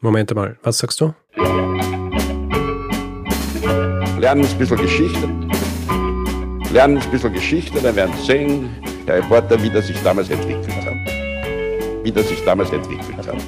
[0.00, 1.14] Moment mal, was sagst du?
[4.20, 5.26] Lernen ein bisschen Geschichte.
[6.70, 8.68] Lernen ein bisschen Geschichte, dann werden Sie sehen,
[9.06, 12.04] der Reporter, wie das sich damals entwickelt hat.
[12.04, 13.42] Wie das sich damals entwickelt hat.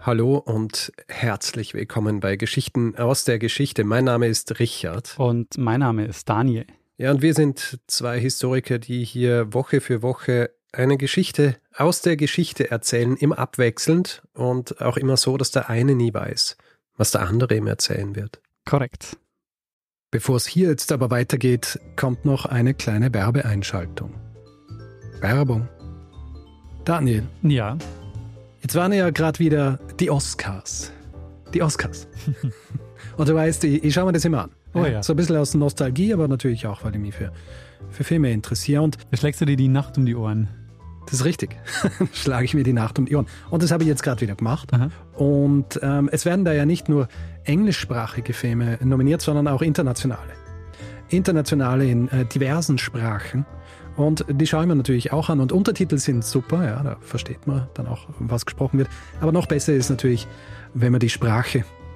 [0.00, 3.82] Hallo und herzlich willkommen bei Geschichten aus der Geschichte.
[3.82, 5.16] Mein Name ist Richard.
[5.18, 6.66] Und mein Name ist Daniel.
[6.98, 12.16] Ja, und wir sind zwei Historiker, die hier Woche für Woche eine Geschichte aus der
[12.16, 16.56] Geschichte erzählen, immer abwechselnd und auch immer so, dass der eine nie weiß,
[16.96, 18.40] was der andere ihm erzählen wird.
[18.64, 19.16] Korrekt.
[20.10, 24.14] Bevor es hier jetzt aber weitergeht, kommt noch eine kleine Werbeeinschaltung.
[25.20, 25.68] Werbung.
[26.84, 27.24] Daniel.
[27.42, 27.76] Ja.
[28.60, 30.92] Jetzt waren ja gerade wieder die Oscars.
[31.52, 32.08] Die Oscars.
[33.16, 34.50] und du weißt, ich, ich schaue mir das immer an.
[34.74, 35.02] Oh ja.
[35.02, 37.32] So ein bisschen aus Nostalgie, aber natürlich auch, weil ich mich für,
[37.90, 38.82] für Filme interessiere.
[38.82, 40.48] Und Da schlägst du dir die Nacht um die Ohren.
[41.06, 41.56] das ist richtig.
[42.12, 43.26] Schlage ich mir die Nacht um die Ohren.
[43.50, 44.72] Und das habe ich jetzt gerade wieder gemacht.
[44.72, 44.90] Aha.
[45.14, 47.08] Und ähm, es werden da ja nicht nur
[47.44, 50.32] englischsprachige Filme nominiert, sondern auch internationale.
[51.08, 53.46] Internationale in äh, diversen Sprachen.
[53.96, 55.40] Und die schaue ich mir natürlich auch an.
[55.40, 58.88] Und Untertitel sind super, ja, da versteht man dann auch, was gesprochen wird.
[59.20, 60.26] Aber noch besser ist natürlich,
[60.74, 61.64] wenn man die Sprache,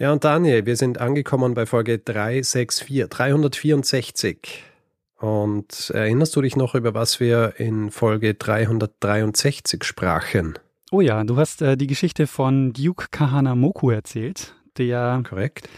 [0.00, 4.62] Ja, und Daniel, wir sind angekommen bei Folge 364, 364.
[5.18, 10.58] Und erinnerst du dich noch, über was wir in Folge 363 sprachen?
[10.90, 15.68] Oh ja, du hast äh, die Geschichte von Duke Kahanamoku erzählt, der Korrekt?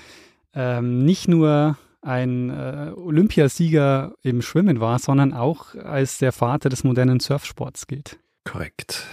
[0.55, 6.85] ähm, nicht nur ein äh, Olympiasieger im Schwimmen war, sondern auch als der Vater des
[6.85, 8.21] modernen Surfsports gilt.
[8.45, 9.05] Korrekt.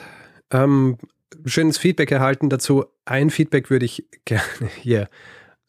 [0.51, 0.99] Ähm,
[1.45, 2.85] schönes Feedback erhalten dazu.
[3.05, 4.43] Ein Feedback würde ich gerne
[4.81, 5.09] hier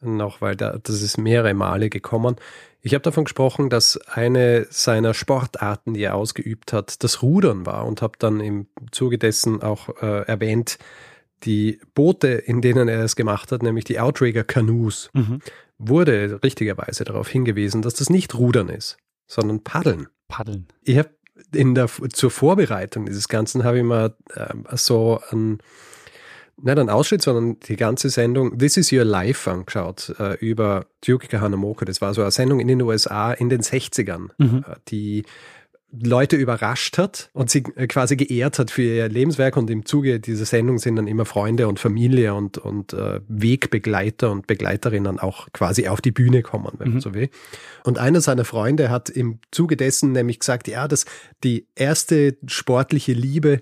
[0.01, 2.37] noch, weil da, das ist mehrere Male gekommen.
[2.81, 7.87] Ich habe davon gesprochen, dass eine seiner Sportarten, die er ausgeübt hat, das Rudern war
[7.87, 10.79] und habe dann im Zuge dessen auch äh, erwähnt,
[11.45, 15.41] die Boote, in denen er es gemacht hat, nämlich die Outrigger Canoes, Mhm.
[15.79, 18.97] wurde richtigerweise darauf hingewiesen, dass das nicht Rudern ist,
[19.27, 20.09] sondern Paddeln.
[20.29, 20.67] Paddeln.
[20.83, 21.11] Ich habe
[21.55, 25.59] in der, zur Vorbereitung dieses Ganzen habe ich mal äh, so ein,
[26.63, 31.41] nicht einen Ausschnitt, sondern die ganze Sendung This is Your Life angeschaut äh, über Duke
[31.41, 31.85] Hanamoku.
[31.85, 34.65] Das war so eine Sendung in den USA in den 60ern, mhm.
[34.67, 35.25] äh, die
[35.93, 39.57] Leute überrascht hat und sie äh, quasi geehrt hat für ihr Lebenswerk.
[39.57, 44.31] Und im Zuge dieser Sendung sind dann immer Freunde und Familie und, und äh, Wegbegleiter
[44.31, 46.95] und Begleiterinnen auch quasi auf die Bühne kommen, wenn mhm.
[46.95, 47.29] man so will.
[47.85, 51.07] Und einer seiner Freunde hat im Zuge dessen nämlich gesagt, ja, dass
[51.43, 53.61] die erste sportliche Liebe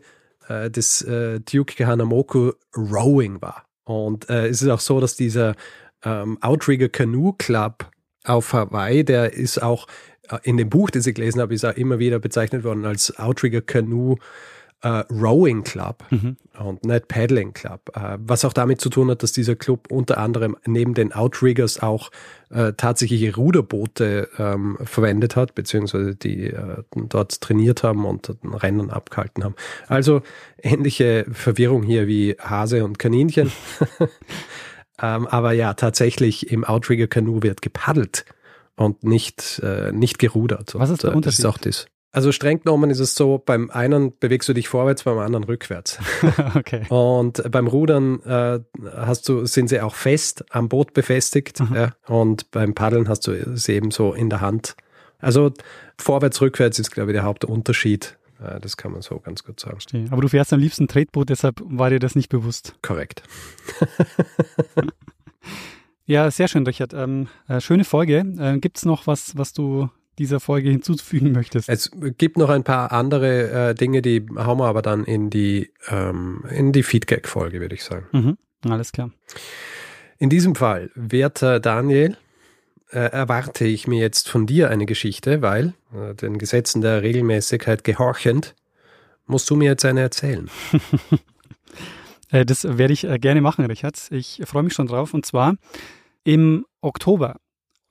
[0.49, 3.65] äh, des äh, Duke Hanamoku Rowing war.
[3.85, 5.55] Und äh, es ist auch so, dass dieser
[6.05, 7.91] ähm, Outrigger Canoe Club
[8.25, 9.87] auf Hawaii, der ist auch
[10.43, 13.61] in dem Buch, das ich gelesen habe, ist er immer wieder bezeichnet worden als Outrigger
[13.61, 14.17] Canoe
[14.83, 16.37] äh, Rowing Club mhm.
[16.59, 17.81] und nicht Paddling Club.
[17.95, 21.83] Äh, was auch damit zu tun hat, dass dieser Club unter anderem neben den Outriggers
[21.83, 22.11] auch
[22.51, 29.43] äh, tatsächliche Ruderboote ähm, verwendet hat, beziehungsweise die äh, dort trainiert haben und Rennen abgehalten
[29.43, 29.57] haben.
[29.89, 30.23] Also
[30.63, 33.51] ähnliche Verwirrung hier wie Hase und Kaninchen.
[35.03, 38.25] ähm, aber ja, tatsächlich im Outrigger Canoe wird gepaddelt
[38.79, 40.75] und nicht, äh, nicht gerudert.
[40.75, 41.45] Was ist der und, Unterschied?
[41.45, 41.87] Das ist auch das.
[42.11, 45.99] Also streng genommen ist es so, beim einen bewegst du dich vorwärts, beim anderen rückwärts.
[46.55, 46.87] okay.
[46.89, 48.61] Und beim Rudern äh,
[48.97, 51.77] hast du, sind sie auch fest am Boot befestigt mhm.
[51.77, 54.75] ja, und beim Paddeln hast du sie eben so in der Hand.
[55.19, 55.53] Also
[55.99, 58.17] vorwärts, rückwärts ist, glaube ich, der Hauptunterschied.
[58.41, 59.77] Äh, das kann man so ganz gut sagen.
[59.77, 60.07] Verstehe.
[60.11, 62.75] Aber du fährst am liebsten Tretboot, deshalb war dir das nicht bewusst.
[62.81, 63.23] Korrekt.
[66.09, 66.95] Ja, sehr schön, Richard.
[66.95, 68.25] Ähm, äh, schöne Folge.
[68.39, 71.69] Äh, Gibt es noch was, was du dieser Folge hinzufügen möchtest?
[71.69, 75.71] Es gibt noch ein paar andere äh, Dinge, die hauen wir aber dann in die,
[75.89, 78.07] ähm, in die Feedback-Folge, würde ich sagen.
[78.13, 78.39] Mhm,
[78.71, 79.11] alles klar.
[80.17, 82.17] In diesem Fall, werter Daniel,
[82.91, 87.85] äh, erwarte ich mir jetzt von dir eine Geschichte, weil äh, den Gesetzen der Regelmäßigkeit
[87.85, 88.55] gehorchend,
[89.27, 90.49] musst du mir jetzt eine erzählen.
[92.31, 93.97] Äh, das werde ich äh, gerne machen, Richard.
[94.11, 95.15] Ich freue mich schon drauf.
[95.15, 95.55] Und zwar
[96.29, 97.37] im Oktober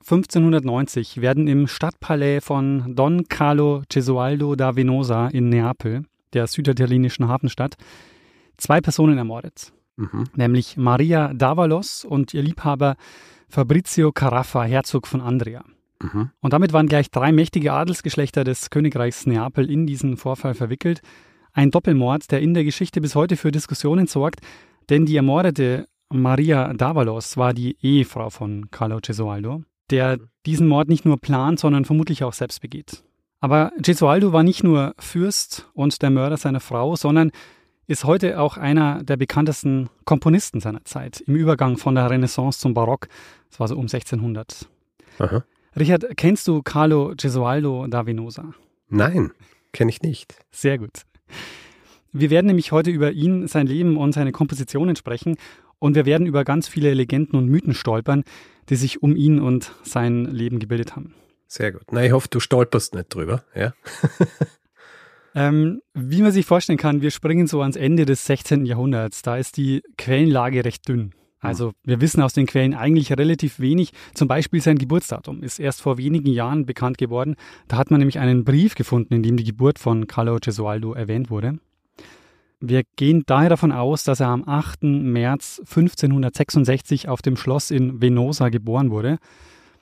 [0.02, 6.04] 1590 werden im Stadtpalais von Don Carlo Gesualdo da Venosa in Neapel,
[6.34, 7.74] der süditalienischen Hafenstadt,
[8.56, 9.72] zwei Personen ermordet.
[9.96, 10.26] Mhm.
[10.36, 12.94] Nämlich Maria Davalos und ihr Liebhaber
[13.48, 15.64] Fabrizio Caraffa, Herzog von Andria.
[16.00, 16.30] Mhm.
[16.38, 21.00] Und damit waren gleich drei mächtige Adelsgeschlechter des Königreichs Neapel in diesen Vorfall verwickelt.
[21.52, 24.42] Ein Doppelmord, der in der Geschichte bis heute für Diskussionen sorgt,
[24.90, 31.04] denn die ermordete Maria Davalos war die Ehefrau von Carlo Gesualdo, der diesen Mord nicht
[31.04, 33.04] nur plant, sondern vermutlich auch selbst begeht.
[33.40, 37.30] Aber Gesualdo war nicht nur Fürst und der Mörder seiner Frau, sondern
[37.86, 42.74] ist heute auch einer der bekanntesten Komponisten seiner Zeit, im Übergang von der Renaissance zum
[42.74, 43.08] Barock.
[43.50, 44.68] Das war so um 1600.
[45.18, 45.44] Aha.
[45.78, 48.52] Richard, kennst du Carlo Gesualdo da Venosa?
[48.88, 49.32] Nein,
[49.72, 50.36] kenne ich nicht.
[50.50, 51.02] Sehr gut.
[52.12, 55.36] Wir werden nämlich heute über ihn, sein Leben und seine Kompositionen sprechen
[55.78, 58.24] und wir werden über ganz viele Legenden und Mythen stolpern,
[58.68, 61.14] die sich um ihn und sein Leben gebildet haben.
[61.46, 61.82] Sehr gut.
[61.90, 63.72] Na, ich hoffe, du stolperst nicht drüber, ja?
[65.34, 68.66] ähm, wie man sich vorstellen kann, wir springen so ans Ende des 16.
[68.66, 69.22] Jahrhunderts.
[69.22, 71.14] Da ist die Quellenlage recht dünn.
[71.40, 73.92] Also wir wissen aus den Quellen eigentlich relativ wenig.
[74.12, 77.36] Zum Beispiel sein Geburtsdatum ist erst vor wenigen Jahren bekannt geworden.
[77.68, 81.30] Da hat man nämlich einen Brief gefunden, in dem die Geburt von Carlo Gesualdo erwähnt
[81.30, 81.58] wurde.
[82.60, 84.82] Wir gehen daher davon aus, dass er am 8.
[84.82, 89.18] März 1566 auf dem Schloss in Venosa geboren wurde.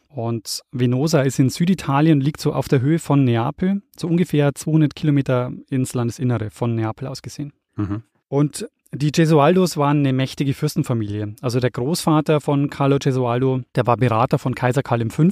[0.08, 4.94] Und Venosa ist in Süditalien, liegt so auf der Höhe von Neapel, so ungefähr 200
[4.94, 7.52] Kilometer ins Landesinnere von Neapel aus gesehen.
[7.76, 8.02] Mhm.
[8.28, 11.34] Und die Gesualdos waren eine mächtige Fürstenfamilie.
[11.42, 15.24] Also der Großvater von Carlo Gesualdo, der war Berater von Kaiser Karl V.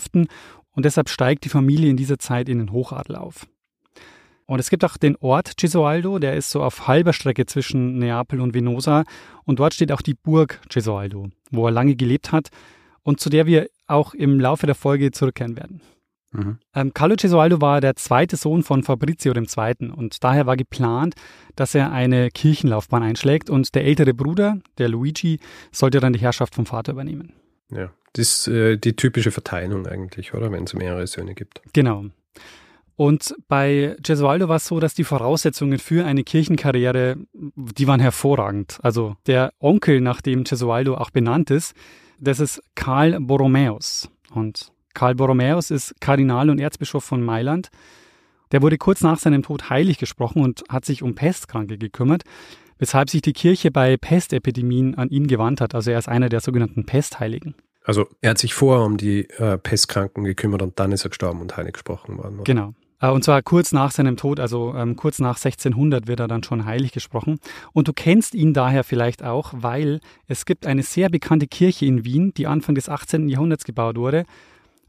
[0.72, 3.46] Und deshalb steigt die Familie in dieser Zeit in den Hochadel auf.
[4.46, 8.40] Und es gibt auch den Ort Gesualdo, der ist so auf halber Strecke zwischen Neapel
[8.40, 9.04] und Venosa.
[9.44, 12.50] Und dort steht auch die Burg Gesualdo, wo er lange gelebt hat
[13.02, 15.80] und zu der wir auch im Laufe der Folge zurückkehren werden.
[16.32, 16.58] Mhm.
[16.74, 19.90] Ähm, Carlo Gesualdo war der zweite Sohn von Fabrizio II.
[19.92, 21.14] und daher war geplant,
[21.54, 25.38] dass er eine Kirchenlaufbahn einschlägt und der ältere Bruder, der Luigi,
[25.70, 27.34] sollte dann die Herrschaft vom Vater übernehmen.
[27.70, 30.50] Ja, das ist äh, die typische Verteilung eigentlich, oder?
[30.50, 31.62] Wenn es mehrere Söhne gibt.
[31.72, 32.06] Genau.
[32.96, 38.78] Und bei Gesualdo war es so, dass die Voraussetzungen für eine Kirchenkarriere, die waren hervorragend.
[38.82, 41.74] Also der Onkel, nach dem Gesualdo auch benannt ist,
[42.20, 44.08] das ist Karl Borromäus.
[44.32, 47.70] Und Karl Borromäus ist Kardinal und Erzbischof von Mailand.
[48.52, 52.22] Der wurde kurz nach seinem Tod heilig gesprochen und hat sich um Pestkranke gekümmert,
[52.78, 55.74] weshalb sich die Kirche bei Pestepidemien an ihn gewandt hat.
[55.74, 57.56] Also er ist einer der sogenannten Pestheiligen.
[57.84, 61.40] Also er hat sich vorher um die äh, Pestkranken gekümmert und dann ist er gestorben
[61.40, 62.36] und heilig gesprochen worden.
[62.36, 62.44] Oder?
[62.44, 62.74] Genau.
[63.00, 66.42] Äh, und zwar kurz nach seinem Tod, also ähm, kurz nach 1600 wird er dann
[66.42, 67.38] schon heilig gesprochen.
[67.72, 72.04] Und du kennst ihn daher vielleicht auch, weil es gibt eine sehr bekannte Kirche in
[72.04, 73.28] Wien, die Anfang des 18.
[73.28, 74.24] Jahrhunderts gebaut wurde,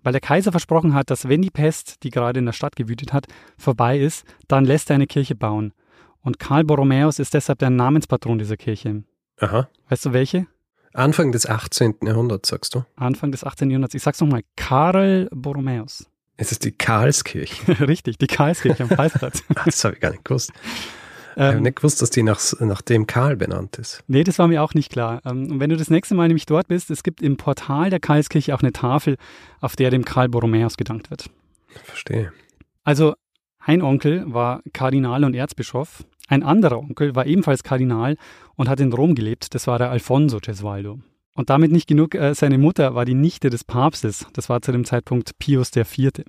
[0.03, 3.11] weil der Kaiser versprochen hat, dass wenn die Pest, die gerade in der Stadt gewütet
[3.11, 3.25] hat,
[3.57, 5.73] vorbei ist, dann lässt er eine Kirche bauen.
[6.21, 9.03] Und Karl Borromäus ist deshalb der Namenspatron dieser Kirche.
[9.39, 9.67] Aha.
[9.89, 10.47] Weißt du welche?
[10.93, 11.97] Anfang des 18.
[12.03, 12.85] Jahrhunderts, sagst du?
[12.95, 13.69] Anfang des 18.
[13.69, 13.95] Jahrhunderts.
[13.95, 16.09] Ich sag's nochmal, Karl Borromäus.
[16.37, 17.79] Es ist die Karlskirche.
[17.87, 19.43] Richtig, die Karlskirche am Preisplatz.
[19.65, 20.51] das habe ich gar nicht gewusst.
[21.35, 24.03] ich habe Ähm, nicht gewusst, dass die nach, nach dem Karl benannt ist.
[24.07, 25.21] nee, das war mir auch nicht klar.
[25.25, 27.99] Ähm, und wenn du das nächste Mal nämlich dort bist, es gibt im Portal der
[27.99, 29.17] Karlskirche auch eine Tafel,
[29.61, 31.29] auf der dem Karl Borromäus gedankt wird.
[31.83, 32.31] Verstehe.
[32.83, 33.15] Also
[33.59, 38.15] ein Onkel war Kardinal und Erzbischof, ein anderer Onkel war ebenfalls Kardinal
[38.55, 40.99] und hat in Rom gelebt, das war der Alfonso Gesualdo.
[41.35, 44.71] Und damit nicht genug, äh, seine Mutter war die Nichte des Papstes, das war zu
[44.71, 46.23] dem Zeitpunkt Pius IV.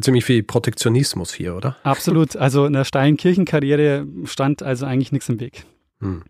[0.00, 1.76] Ziemlich viel Protektionismus hier, oder?
[1.82, 5.64] Absolut, also einer steilen Kirchenkarriere stand also eigentlich nichts im Weg.
[6.00, 6.22] Hm.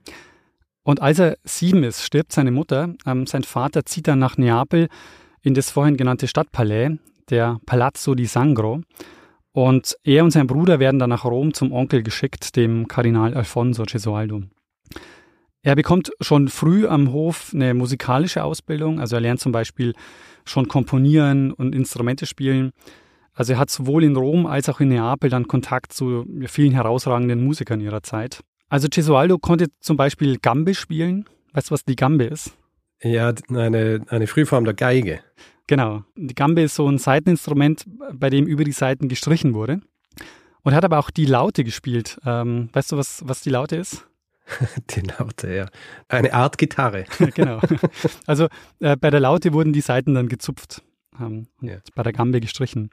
[0.82, 2.94] Und als er sieben ist, stirbt seine Mutter.
[3.06, 4.88] Ähm, sein Vater zieht dann nach Neapel
[5.42, 6.98] in das vorhin genannte Stadtpalais,
[7.30, 8.82] der Palazzo di Sangro.
[9.52, 13.84] Und er und sein Bruder werden dann nach Rom zum Onkel geschickt, dem Kardinal Alfonso
[13.84, 14.42] Gesualdo.
[15.64, 19.94] Er bekommt schon früh am Hof eine musikalische Ausbildung, also er lernt zum Beispiel
[20.44, 22.73] schon komponieren und Instrumente spielen.
[23.33, 27.42] Also er hat sowohl in Rom als auch in Neapel dann Kontakt zu vielen herausragenden
[27.42, 28.40] Musikern ihrer Zeit.
[28.68, 31.25] Also Gesualdo konnte zum Beispiel Gambe spielen.
[31.54, 32.52] Weißt du, was die Gambe ist?
[33.02, 35.21] Ja, eine, eine Frühform der Geige.
[35.66, 36.02] Genau.
[36.14, 39.80] Die Gambe ist so ein Saiteninstrument, bei dem über die Saiten gestrichen wurde.
[40.62, 42.18] Und er hat aber auch die Laute gespielt.
[42.26, 44.06] Ähm, weißt du, was, was die Laute ist?
[44.90, 45.66] Die Laute, ja.
[46.08, 47.04] Eine Art Gitarre.
[47.34, 47.60] genau.
[48.26, 48.48] Also
[48.80, 50.82] äh, bei der Laute wurden die Saiten dann gezupft
[51.20, 51.76] ähm, und Ja.
[51.94, 52.90] bei der Gambe gestrichen.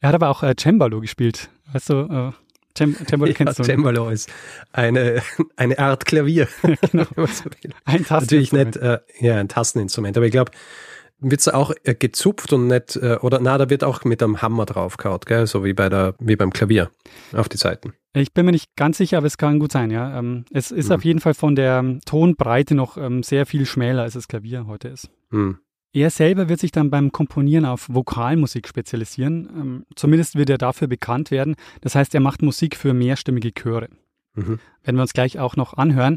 [0.00, 1.50] Er hat aber auch äh, Cembalo gespielt.
[1.72, 2.32] Weißt du, äh,
[2.76, 3.64] Cem Cembalo Ja, kennst du?
[3.64, 4.30] Cembalo ist
[4.72, 5.22] eine,
[5.56, 6.48] eine Art Klavier.
[6.90, 7.04] Genau.
[7.26, 7.44] so.
[7.84, 8.74] Ein Natürlich Tasteninstrument.
[8.76, 10.52] nicht, äh, ja, ein Tasteninstrument, aber ich glaube,
[11.22, 14.42] wird es auch äh, gezupft und nicht, äh, oder na, da wird auch mit einem
[14.42, 15.46] Hammer draufgehauen, gell?
[15.46, 16.90] so wie, bei der, wie beim Klavier
[17.32, 17.94] auf die Seiten.
[18.14, 20.18] Ich bin mir nicht ganz sicher, aber es kann gut sein, ja.
[20.18, 20.94] Ähm, es ist Mhm.
[20.94, 24.88] auf jeden Fall von der Tonbreite noch ähm, sehr viel schmäler, als das Klavier heute
[24.88, 25.10] ist.
[25.30, 25.58] Hm.
[25.94, 29.48] Er selber wird sich dann beim Komponieren auf Vokalmusik spezialisieren.
[29.54, 31.54] Ähm, zumindest wird er dafür bekannt werden.
[31.82, 33.88] Das heißt, er macht Musik für mehrstimmige Chöre.
[34.34, 34.58] Mhm.
[34.82, 36.16] Werden wir uns gleich auch noch anhören.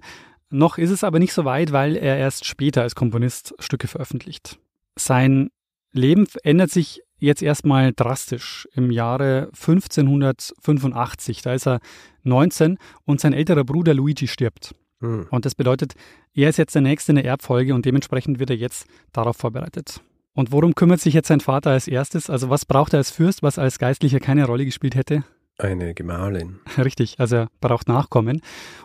[0.49, 4.57] Noch ist es aber nicht so weit, weil er erst später als Komponist Stücke veröffentlicht.
[4.97, 5.49] Sein
[5.91, 11.41] Leben ändert sich jetzt erstmal drastisch im Jahre 1585.
[11.41, 11.79] Da ist er
[12.23, 14.75] 19 und sein älterer Bruder Luigi stirbt.
[14.99, 15.27] Hm.
[15.29, 15.93] Und das bedeutet,
[16.33, 20.01] er ist jetzt der Nächste in der Erbfolge und dementsprechend wird er jetzt darauf vorbereitet.
[20.33, 22.29] Und worum kümmert sich jetzt sein Vater als erstes?
[22.29, 25.23] Also was braucht er als Fürst, was als Geistlicher keine Rolle gespielt hätte?
[25.57, 26.59] Eine Gemahlin.
[26.77, 28.41] Richtig, also er braucht Nachkommen.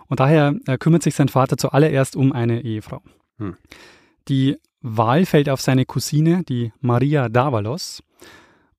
[0.07, 3.03] Und daher äh, kümmert sich sein Vater zuallererst um eine Ehefrau.
[3.39, 3.57] Hm.
[4.29, 8.03] Die Wahl fällt auf seine Cousine, die Maria d'Avalos.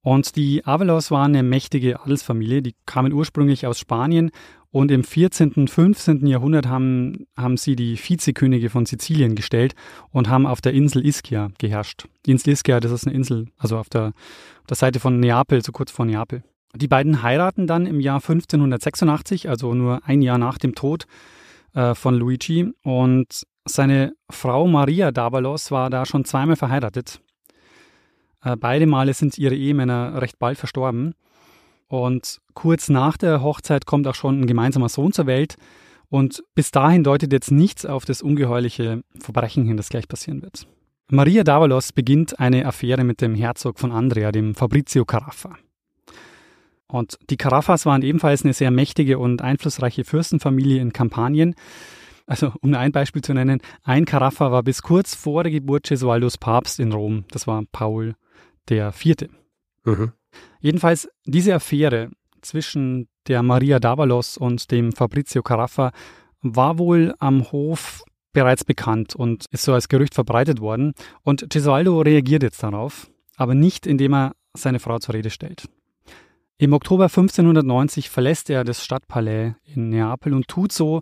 [0.03, 4.31] Und die Avalos waren eine mächtige Adelsfamilie, die kamen ursprünglich aus Spanien
[4.72, 6.25] und im 14., 15.
[6.25, 9.75] Jahrhundert haben, haben sie die Vizekönige von Sizilien gestellt
[10.10, 12.08] und haben auf der Insel Ischia geherrscht.
[12.25, 15.63] Die Insel Ischia, das ist eine Insel, also auf der, auf der Seite von Neapel,
[15.63, 16.43] so kurz vor Neapel.
[16.74, 21.05] Die beiden heiraten dann im Jahr 1586, also nur ein Jahr nach dem Tod
[21.74, 22.72] äh, von Luigi.
[22.81, 27.22] Und seine Frau Maria d'Avalos war da schon zweimal verheiratet.
[28.44, 31.13] Äh, beide Male sind ihre Ehemänner recht bald verstorben.
[31.88, 35.56] Und kurz nach der Hochzeit kommt auch schon ein gemeinsamer Sohn zur Welt.
[36.10, 40.68] Und bis dahin deutet jetzt nichts auf das ungeheuerliche Verbrechen hin, das gleich passieren wird.
[41.10, 45.58] Maria d'Avalos beginnt eine Affäre mit dem Herzog von Andria, dem Fabrizio Caraffa.
[46.88, 51.56] Und die Caraffas waren ebenfalls eine sehr mächtige und einflussreiche Fürstenfamilie in Kampanien.
[52.32, 55.90] Also, um nur ein Beispiel zu nennen, ein Caraffa war bis kurz vor der Geburt
[55.90, 57.26] Gesualdos Papst in Rom.
[57.32, 58.16] Das war Paul
[58.70, 59.28] der Vierte.
[59.84, 60.14] Mhm.
[60.62, 62.10] Jedenfalls diese Affäre
[62.40, 65.92] zwischen der Maria d'Avalos und dem Fabrizio Caraffa
[66.42, 70.94] war wohl am Hof bereits bekannt und ist so als Gerücht verbreitet worden.
[71.24, 75.68] Und Gesualdo reagiert jetzt darauf, aber nicht indem er seine Frau zur Rede stellt.
[76.58, 81.02] Im Oktober 1590 verlässt er das Stadtpalais in Neapel und tut so,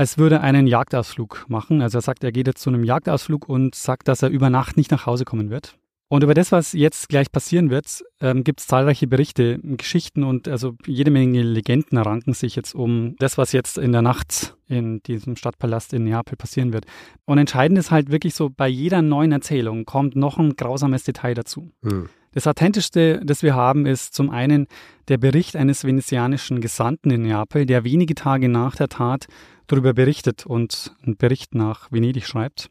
[0.00, 1.82] als würde einen Jagdausflug machen.
[1.82, 4.78] Also er sagt, er geht jetzt zu einem Jagdausflug und sagt, dass er über Nacht
[4.78, 5.76] nicht nach Hause kommen wird.
[6.08, 10.48] Und über das, was jetzt gleich passieren wird, ähm, gibt es zahlreiche Berichte, Geschichten und
[10.48, 15.02] also jede Menge Legenden ranken sich jetzt um das, was jetzt in der Nacht in
[15.02, 16.86] diesem Stadtpalast in Neapel passieren wird.
[17.26, 21.34] Und entscheidend ist halt wirklich so, bei jeder neuen Erzählung kommt noch ein grausames Detail
[21.34, 21.72] dazu.
[21.82, 22.08] Hm.
[22.32, 24.68] Das Authentischste, das wir haben, ist zum einen
[25.08, 29.26] der Bericht eines venezianischen Gesandten in Neapel, der wenige Tage nach der Tat
[29.66, 32.70] darüber berichtet und einen Bericht nach Venedig schreibt.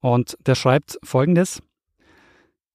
[0.00, 1.60] Und der schreibt folgendes.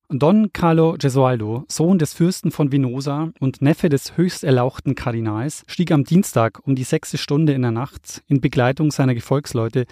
[0.09, 5.91] Don Carlo Gesualdo, Sohn des Fürsten von Venosa und Neffe des höchst erlauchten Kardinals, stieg
[5.91, 9.85] am Dienstag um die sechste Stunde in der Nacht in Begleitung seiner Gefolgsleute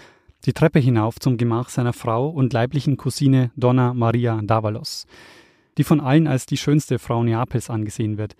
[0.46, 5.06] die Treppe hinauf zum Gemach seiner Frau und leiblichen Cousine Donna Maria Davalos,
[5.78, 8.34] die von allen als die schönste Frau Neapels angesehen wird.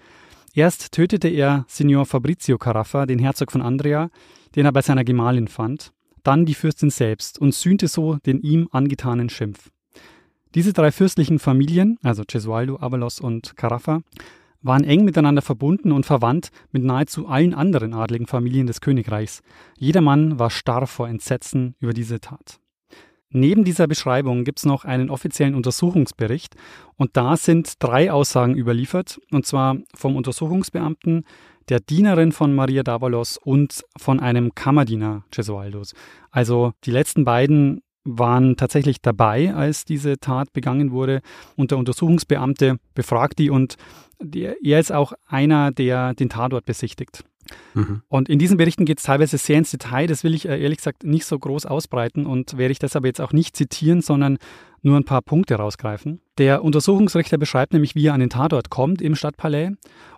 [0.54, 4.10] Erst tötete er Signor Fabrizio Caraffa, den Herzog von Andrea,
[4.54, 8.68] den er bei seiner Gemahlin fand, dann die Fürstin selbst und sühnte so den ihm
[8.72, 9.70] angetanen Schimpf.
[10.54, 14.00] Diese drei fürstlichen Familien, also Gesualdo, Avalos und Caraffa,
[14.62, 19.42] waren eng miteinander verbunden und verwandt mit nahezu allen anderen adligen Familien des Königreichs.
[19.78, 22.58] Jedermann war starr vor Entsetzen über diese Tat.
[23.30, 26.54] Neben dieser Beschreibung gibt es noch einen offiziellen Untersuchungsbericht
[26.96, 31.24] und da sind drei Aussagen überliefert, und zwar vom Untersuchungsbeamten,
[31.68, 35.94] der Dienerin von Maria Davalos und von einem Kammerdiener Gesualdos.
[36.30, 41.20] Also die letzten beiden waren tatsächlich dabei, als diese Tat begangen wurde.
[41.56, 43.76] Und der Untersuchungsbeamte befragt die und
[44.32, 47.24] er ist auch einer, der den Tatort besichtigt.
[47.74, 48.02] Mhm.
[48.08, 50.06] Und in diesen Berichten geht es teilweise sehr ins Detail.
[50.06, 53.20] Das will ich äh, ehrlich gesagt nicht so groß ausbreiten und werde ich deshalb jetzt
[53.20, 54.38] auch nicht zitieren, sondern
[54.82, 56.20] nur ein paar Punkte rausgreifen.
[56.38, 59.72] Der Untersuchungsrichter beschreibt nämlich, wie er an den Tatort kommt im Stadtpalais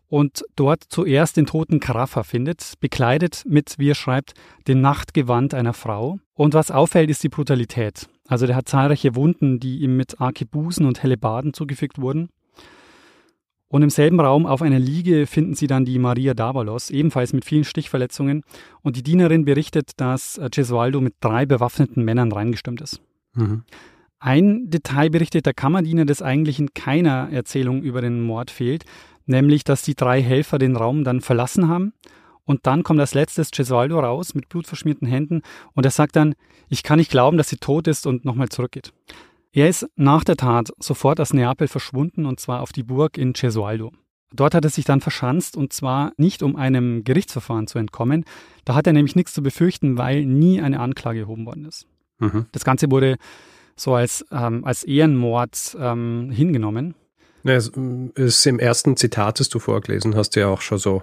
[0.08, 4.32] und dort zuerst den toten Karafa findet, bekleidet mit, wie er schreibt,
[4.66, 6.18] dem Nachtgewand einer Frau.
[6.34, 8.08] Und was auffällt, ist die Brutalität.
[8.26, 12.28] Also der hat zahlreiche Wunden, die ihm mit Arkebusen und Hellebarden zugefügt wurden.
[13.68, 17.44] Und im selben Raum auf einer Liege finden sie dann die Maria Davalos, ebenfalls mit
[17.44, 18.42] vielen Stichverletzungen.
[18.82, 23.02] Und die Dienerin berichtet, dass Gesualdo mit drei bewaffneten Männern reingestimmt ist.
[23.34, 23.64] Mhm.
[24.20, 28.84] Ein Detail berichtet der Kammerdiener, das eigentlich in keiner Erzählung über den Mord fehlt,
[29.26, 31.92] nämlich dass die drei Helfer den Raum dann verlassen haben
[32.44, 35.42] und dann kommt als letztes Gesualdo raus mit blutverschmierten Händen
[35.74, 36.34] und er sagt dann,
[36.68, 38.92] ich kann nicht glauben, dass sie tot ist und nochmal zurückgeht.
[39.58, 43.32] Er ist nach der Tat sofort aus Neapel verschwunden und zwar auf die Burg in
[43.32, 43.90] Gesualdo.
[44.32, 48.24] Dort hat er sich dann verschanzt und zwar nicht um einem Gerichtsverfahren zu entkommen.
[48.64, 51.88] Da hat er nämlich nichts zu befürchten, weil nie eine Anklage erhoben worden ist.
[52.20, 52.46] Mhm.
[52.52, 53.16] Das Ganze wurde
[53.74, 56.94] so als, ähm, als Ehrenmord ähm, hingenommen.
[57.42, 57.72] Ja, es
[58.14, 61.02] ist im ersten Zitat, das du vorgelesen hast, ja auch schon so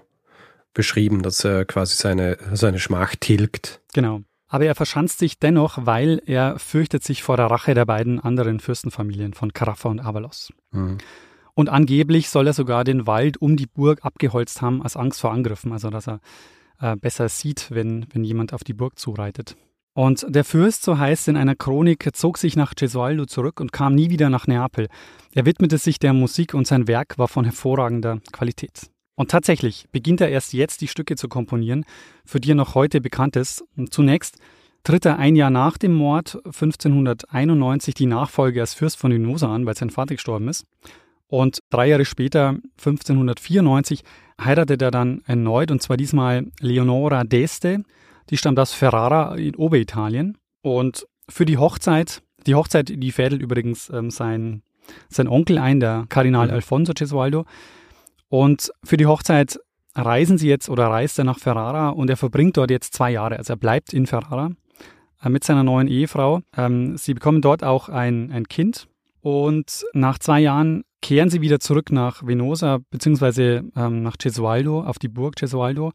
[0.74, 3.82] beschrieben, dass er quasi seine, seine Schmach tilgt.
[3.94, 4.22] Genau.
[4.48, 8.60] Aber er verschanzt sich dennoch, weil er fürchtet sich vor der Rache der beiden anderen
[8.60, 10.54] Fürstenfamilien von Caraffa und Avalos.
[10.72, 11.00] Mhm.
[11.56, 15.32] Und angeblich soll er sogar den Wald um die Burg abgeholzt haben aus Angst vor
[15.32, 16.20] Angriffen, also dass er
[16.80, 19.56] äh, besser sieht, wenn, wenn jemand auf die Burg zureitet.
[19.94, 23.96] Und der Fürst, so heißt in einer Chronik, zog sich nach Gesualdo zurück und kam
[23.96, 24.90] nie wieder nach Neapel.
[25.34, 28.92] Er widmete sich der Musik und sein Werk war von hervorragender Qualität.
[29.16, 31.86] Und tatsächlich beginnt er erst jetzt die Stücke zu komponieren,
[32.26, 33.64] für die er noch heute bekannt ist.
[33.90, 34.38] Zunächst
[34.84, 39.66] tritt er ein Jahr nach dem Mord 1591 die Nachfolge als Fürst von Venosa an,
[39.66, 40.66] weil sein Vater gestorben ist.
[41.28, 44.04] Und drei Jahre später, 1594,
[44.40, 47.84] heiratet er dann erneut, und zwar diesmal Leonora d'Este,
[48.30, 50.38] die stammt aus Ferrara in Oberitalien.
[50.62, 54.62] Und für die Hochzeit, die Hochzeit, die fädelt übrigens ähm, sein,
[55.10, 56.54] sein Onkel ein, der Kardinal mhm.
[56.54, 57.46] Alfonso Gesualdo.
[58.30, 59.60] Und für die Hochzeit
[59.96, 63.38] reisen sie jetzt oder reist er nach Ferrara und er verbringt dort jetzt zwei Jahre.
[63.38, 64.52] Also er bleibt in Ferrara
[65.24, 66.42] äh, mit seiner neuen Ehefrau.
[66.58, 68.88] Ähm, sie bekommen dort auch ein, ein Kind.
[69.22, 75.00] Und nach zwei Jahren kehren sie wieder zurück nach Venosa, beziehungsweise ähm, nach Gesualdo, auf
[75.00, 75.92] die Burg Gesualdo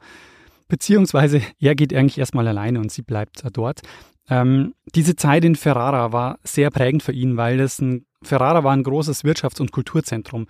[0.70, 3.82] beziehungsweise er geht eigentlich erstmal alleine und sie bleibt dort.
[4.30, 8.72] Ähm, diese Zeit in Ferrara war sehr prägend für ihn, weil es ein, Ferrara war
[8.72, 10.46] ein großes Wirtschafts- und Kulturzentrum.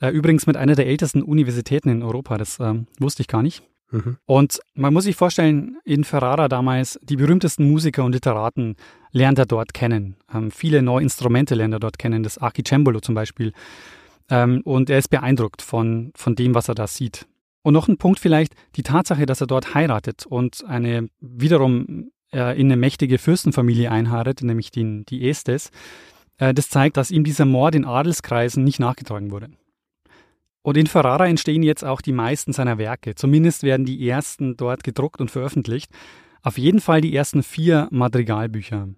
[0.00, 3.62] Äh, übrigens mit einer der ältesten Universitäten in Europa, das äh, wusste ich gar nicht.
[3.90, 4.16] Mhm.
[4.26, 8.76] Und man muss sich vorstellen, in Ferrara damals, die berühmtesten Musiker und Literaten
[9.12, 10.16] lernt er dort kennen.
[10.32, 13.52] Ähm, viele neue Instrumente lernt er dort kennen, das Archicembalo zum Beispiel.
[14.28, 17.26] Ähm, und er ist beeindruckt von, von dem, was er da sieht.
[17.62, 22.58] Und noch ein Punkt vielleicht, die Tatsache, dass er dort heiratet und eine wiederum äh,
[22.58, 25.70] in eine mächtige Fürstenfamilie einheiratet, nämlich die, die Estes,
[26.38, 29.50] äh, das zeigt, dass ihm dieser Mord in Adelskreisen nicht nachgetragen wurde.
[30.66, 33.14] Und in Ferrara entstehen jetzt auch die meisten seiner Werke.
[33.14, 35.92] Zumindest werden die ersten dort gedruckt und veröffentlicht.
[36.42, 38.88] Auf jeden Fall die ersten vier Madrigalbücher.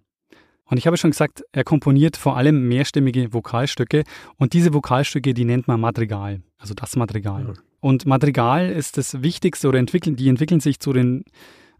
[0.64, 4.04] Und ich habe schon gesagt, er komponiert vor allem mehrstimmige Vokalstücke
[4.38, 7.48] und diese Vokalstücke, die nennt man Madrigal, also das Madrigal.
[7.48, 7.62] Ja.
[7.80, 11.22] Und Madrigal ist das Wichtigste oder entwickeln, die entwickeln sich zu den,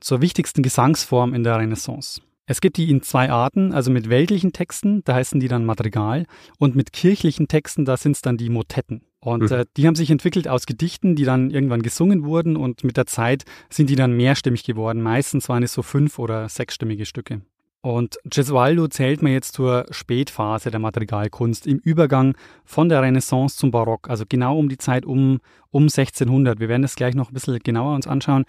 [0.00, 2.20] zur wichtigsten Gesangsform in der Renaissance.
[2.44, 6.26] Es gibt die in zwei Arten, also mit weltlichen Texten, da heißen die dann Madrigal,
[6.58, 9.00] und mit kirchlichen Texten, da sind es dann die Motetten.
[9.20, 9.56] Und mhm.
[9.56, 13.06] äh, die haben sich entwickelt aus Gedichten, die dann irgendwann gesungen wurden und mit der
[13.06, 15.02] Zeit sind die dann mehrstimmig geworden.
[15.02, 17.40] Meistens waren es so fünf- oder sechsstimmige Stücke.
[17.80, 23.70] Und Gesualdo zählt man jetzt zur Spätphase der Madrigalkunst im Übergang von der Renaissance zum
[23.70, 26.58] Barock, also genau um die Zeit um, um 1600.
[26.58, 28.44] Wir werden das gleich noch ein bisschen genauer uns anschauen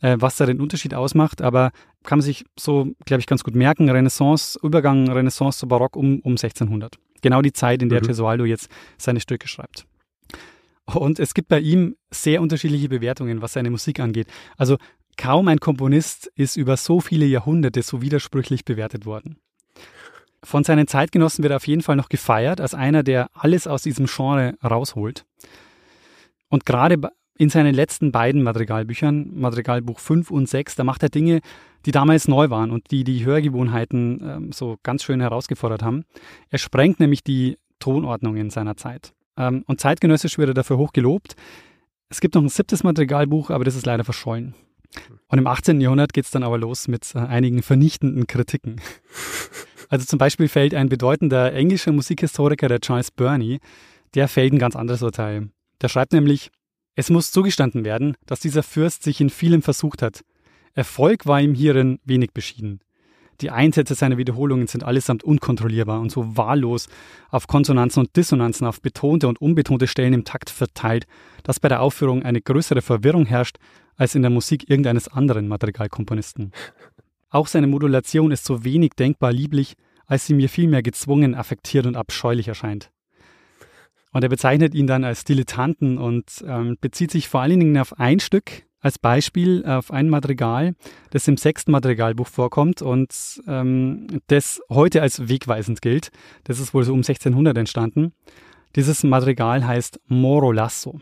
[0.00, 3.54] äh, was da den Unterschied ausmacht, aber kann man sich so, glaube ich, ganz gut
[3.54, 6.96] merken, Renaissance, Übergang Renaissance zu Barock um, um 1600.
[7.22, 8.06] Genau die Zeit, in der mhm.
[8.06, 9.86] Gesualdo jetzt seine Stücke schreibt.
[10.94, 14.28] Und es gibt bei ihm sehr unterschiedliche Bewertungen, was seine Musik angeht.
[14.56, 14.76] Also
[15.16, 19.36] kaum ein Komponist ist über so viele Jahrhunderte so widersprüchlich bewertet worden.
[20.42, 23.82] Von seinen Zeitgenossen wird er auf jeden Fall noch gefeiert als einer, der alles aus
[23.82, 25.26] diesem Genre rausholt.
[26.48, 26.98] Und gerade
[27.36, 31.40] in seinen letzten beiden Madrigalbüchern, Madrigalbuch 5 und 6, da macht er Dinge,
[31.86, 36.04] die damals neu waren und die die Hörgewohnheiten ähm, so ganz schön herausgefordert haben.
[36.50, 39.14] Er sprengt nämlich die Tonordnungen seiner Zeit.
[39.36, 41.36] Ähm, und zeitgenössisch wird er dafür hoch gelobt.
[42.08, 44.54] Es gibt noch ein siebtes Madrigalbuch, aber das ist leider verschollen.
[45.28, 45.80] Und im 18.
[45.80, 48.80] Jahrhundert geht es dann aber los mit äh, einigen vernichtenden Kritiken.
[49.92, 53.58] Also zum Beispiel fällt ein bedeutender englischer Musikhistoriker, der Charles Burney,
[54.14, 55.48] der fällt ein ganz anderes Urteil.
[55.82, 56.52] Der schreibt nämlich,
[56.94, 60.22] es muss zugestanden werden, dass dieser Fürst sich in vielem versucht hat.
[60.74, 62.80] Erfolg war ihm hierin wenig beschieden.
[63.40, 66.88] Die Einsätze seiner Wiederholungen sind allesamt unkontrollierbar und so wahllos
[67.30, 71.06] auf Konsonanzen und Dissonanzen auf betonte und unbetonte Stellen im Takt verteilt,
[71.42, 73.56] dass bei der Aufführung eine größere Verwirrung herrscht
[73.96, 76.52] als in der Musik irgendeines anderen Madrigalkomponisten.
[77.30, 79.74] Auch seine Modulation ist so wenig denkbar lieblich,
[80.06, 82.90] als sie mir vielmehr gezwungen, affektiert und abscheulich erscheint.
[84.12, 87.98] Und er bezeichnet ihn dann als Dilettanten und ähm, bezieht sich vor allen Dingen auf
[87.98, 90.74] ein Stück als Beispiel, auf ein Madrigal,
[91.10, 96.10] das im sechsten Madrigalbuch vorkommt und ähm, das heute als wegweisend gilt.
[96.44, 98.12] Das ist wohl so um 1600 entstanden.
[98.76, 101.00] Dieses Madrigal heißt Moro Lasso.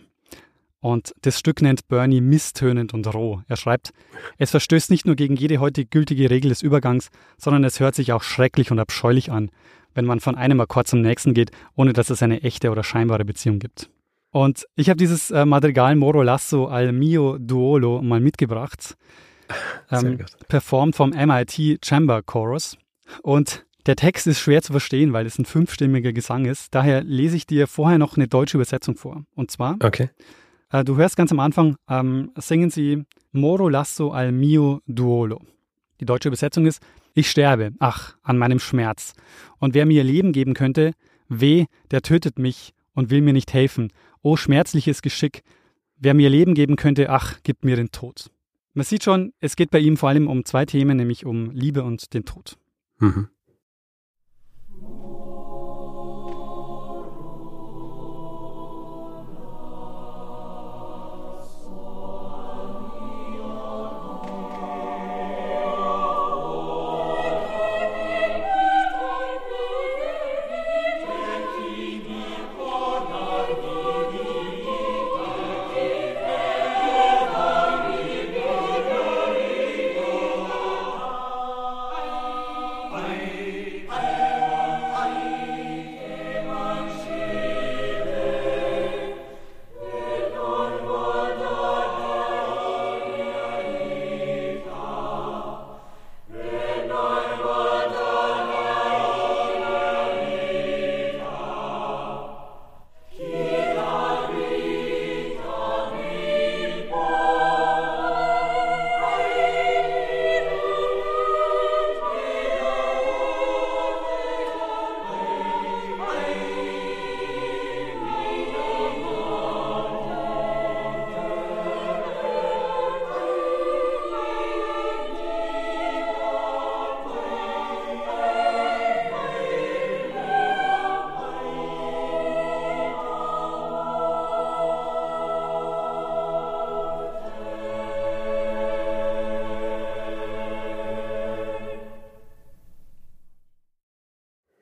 [0.81, 3.43] Und das Stück nennt Bernie misstönend und roh.
[3.49, 3.93] Er schreibt,
[4.39, 8.13] es verstößt nicht nur gegen jede heute gültige Regel des Übergangs, sondern es hört sich
[8.13, 9.51] auch schrecklich und abscheulich an
[9.99, 13.25] wenn man von einem Akkord zum nächsten geht, ohne dass es eine echte oder scheinbare
[13.25, 13.91] Beziehung gibt.
[14.31, 18.97] Und ich habe dieses äh, Madrigal Moro Lasso al mio Duolo mal mitgebracht,
[19.91, 22.77] ähm, performt vom MIT Chamber Chorus.
[23.23, 26.75] Und der Text ist schwer zu verstehen, weil es ein fünfstimmiger Gesang ist.
[26.75, 29.25] Daher lese ich dir vorher noch eine deutsche Übersetzung vor.
[29.35, 30.11] Und zwar, okay.
[30.71, 35.41] äh, du hörst ganz am Anfang, ähm, singen sie Moro Lasso al mio Duolo.
[36.01, 36.83] Die deutsche Übersetzung ist,
[37.15, 39.15] ich sterbe, ach, an meinem Schmerz.
[39.59, 40.93] Und wer mir Leben geben könnte,
[41.29, 43.91] weh, der tötet mich und will mir nicht helfen.
[44.23, 45.43] O schmerzliches Geschick,
[45.97, 48.31] wer mir Leben geben könnte, ach, gibt mir den Tod.
[48.75, 51.83] Man sieht schon, es geht bei ihm vor allem um zwei Themen, nämlich um Liebe
[51.83, 52.57] und den Tod.
[52.99, 53.29] Mhm.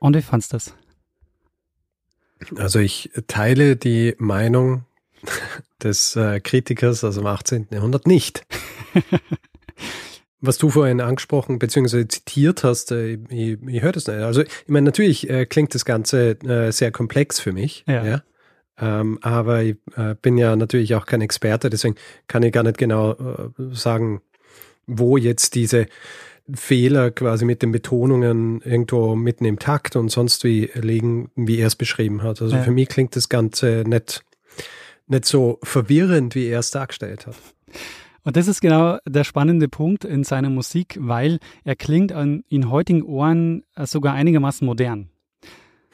[0.06, 0.74] Und wie fandest du das?
[2.54, 4.84] Also ich teile die Meinung
[5.82, 7.66] des äh, Kritikers aus dem 18.
[7.72, 8.46] Jahrhundert nicht.
[10.40, 12.06] Was du vorhin angesprochen bzw.
[12.06, 14.20] zitiert hast, äh, ich, ich höre das nicht.
[14.20, 17.82] Also ich meine, natürlich äh, klingt das Ganze äh, sehr komplex für mich.
[17.88, 18.04] Ja.
[18.04, 18.22] ja?
[18.78, 21.96] Ähm, aber ich äh, bin ja natürlich auch kein Experte, deswegen
[22.28, 24.22] kann ich gar nicht genau äh, sagen,
[24.86, 25.88] wo jetzt diese
[26.54, 31.66] Fehler quasi mit den Betonungen irgendwo mitten im Takt und sonst wie liegen, wie er
[31.66, 32.40] es beschrieben hat.
[32.40, 32.62] Also Ja.
[32.62, 34.24] für mich klingt das Ganze nicht,
[35.06, 37.36] nicht so verwirrend, wie er es dargestellt hat.
[38.22, 42.70] Und das ist genau der spannende Punkt in seiner Musik, weil er klingt an, in
[42.70, 45.10] heutigen Ohren sogar einigermaßen modern.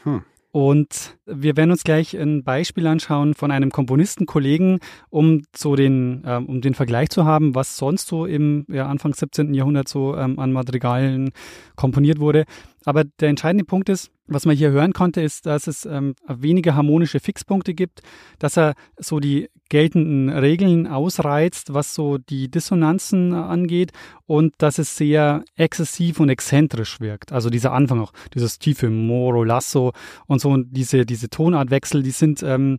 [0.05, 0.23] Hm.
[0.53, 6.45] Und wir werden uns gleich ein Beispiel anschauen von einem Komponistenkollegen, um so den, ähm,
[6.45, 9.55] um den Vergleich zu haben, was sonst so im ja, Anfang 17.
[9.55, 11.33] Jahrhundert so ähm, an Madrigalen
[11.75, 12.45] komponiert wurde.
[12.85, 16.75] Aber der entscheidende Punkt ist, was man hier hören konnte, ist, dass es ähm, weniger
[16.75, 18.03] harmonische Fixpunkte gibt,
[18.39, 23.93] dass er so die geltenden Regeln ausreizt, was so die Dissonanzen äh, angeht
[24.27, 27.33] und dass es sehr exzessiv und exzentrisch wirkt.
[27.33, 29.93] Also dieser Anfang auch, dieses tiefe Moro Lasso
[30.27, 32.79] und so und diese, diese Tonartwechsel, die sind ähm,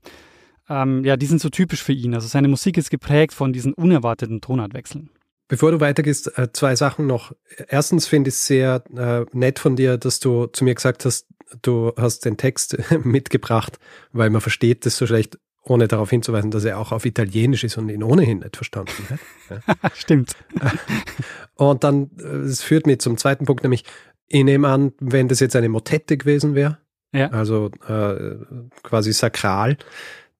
[0.69, 2.13] ähm, ja, die sind so typisch für ihn.
[2.13, 5.09] Also seine Musik ist geprägt von diesen unerwarteten Tonartwechseln.
[5.47, 7.33] Bevor du weitergehst, äh, zwei Sachen noch.
[7.67, 11.27] Erstens finde ich es sehr äh, nett von dir, dass du zu mir gesagt hast,
[11.61, 13.77] du hast den Text mitgebracht,
[14.11, 17.77] weil man versteht das so schlecht, ohne darauf hinzuweisen, dass er auch auf Italienisch ist
[17.77, 19.91] und ihn ohnehin nicht verstanden hat.
[19.97, 20.35] Stimmt.
[21.55, 23.83] Und dann, äh, es führt mich zum zweiten Punkt, nämlich,
[24.27, 26.79] ich nehme an, wenn das jetzt eine Motette gewesen wäre,
[27.13, 27.27] Ja.
[27.29, 28.35] also äh,
[28.81, 29.77] quasi sakral,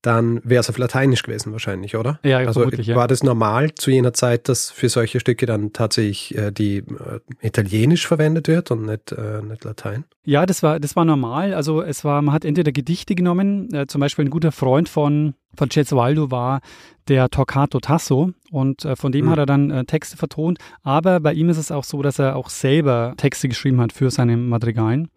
[0.04, 2.20] dann wäre es auf Lateinisch gewesen wahrscheinlich, oder?
[2.24, 2.96] Ja, also ja.
[2.96, 7.20] war das normal zu jener Zeit, dass für solche Stücke dann tatsächlich äh, die äh,
[7.42, 10.04] Italienisch verwendet wird und nicht, äh, nicht Latein?
[10.26, 11.54] Ja, das war, das war normal.
[11.54, 15.36] Also es war, man hat entweder Gedichte genommen, äh, zum Beispiel ein guter Freund von,
[15.56, 16.60] von Cesualdo war
[17.08, 19.30] der Torquato Tasso und äh, von dem Mhm.
[19.30, 20.60] hat er dann äh, Texte vertont.
[20.84, 24.12] Aber bei ihm ist es auch so, dass er auch selber Texte geschrieben hat für
[24.12, 25.08] seine Madrigalen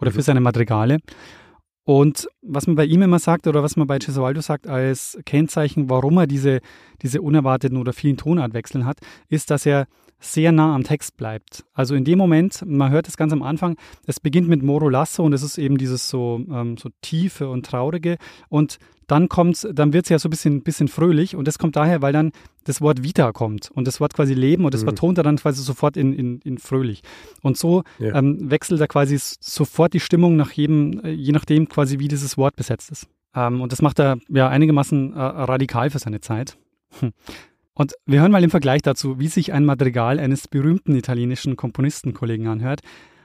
[0.00, 0.14] oder Mhm.
[0.16, 0.98] für seine Madrigale.
[1.84, 5.90] Und was man bei ihm immer sagt oder was man bei Cesualdo sagt als Kennzeichen,
[5.90, 6.60] warum er diese,
[7.02, 9.86] diese unerwarteten oder vielen Tonartwechseln hat, ist, dass er
[10.18, 11.64] sehr nah am Text bleibt.
[11.74, 15.22] Also in dem Moment, man hört es ganz am Anfang, es beginnt mit Moro Lasso
[15.22, 18.16] und es ist eben dieses so, ähm, so tiefe und traurige
[18.48, 21.76] und dann kommt's, dann wird es ja so ein bisschen, bisschen fröhlich und das kommt
[21.76, 22.32] daher, weil dann
[22.64, 24.86] das Wort Vita kommt und das Wort quasi Leben und das Mhm.
[24.86, 27.02] vertont er dann quasi sofort in, in, in fröhlich.
[27.42, 28.14] Und so Ja.
[28.16, 32.38] ähm, wechselt er quasi sofort die Stimmung nach jedem, äh, je nachdem quasi wie dieses
[32.38, 33.06] Wort besetzt ist.
[33.34, 36.56] Ähm, und das macht er ja einigermaßen äh, radikal für seine Zeit.
[37.00, 37.12] Hm.
[37.74, 42.46] Und wir hören mal im Vergleich dazu, wie sich ein Madrigal eines berühmten italienischen Komponistenkollegen
[42.46, 42.80] anhört,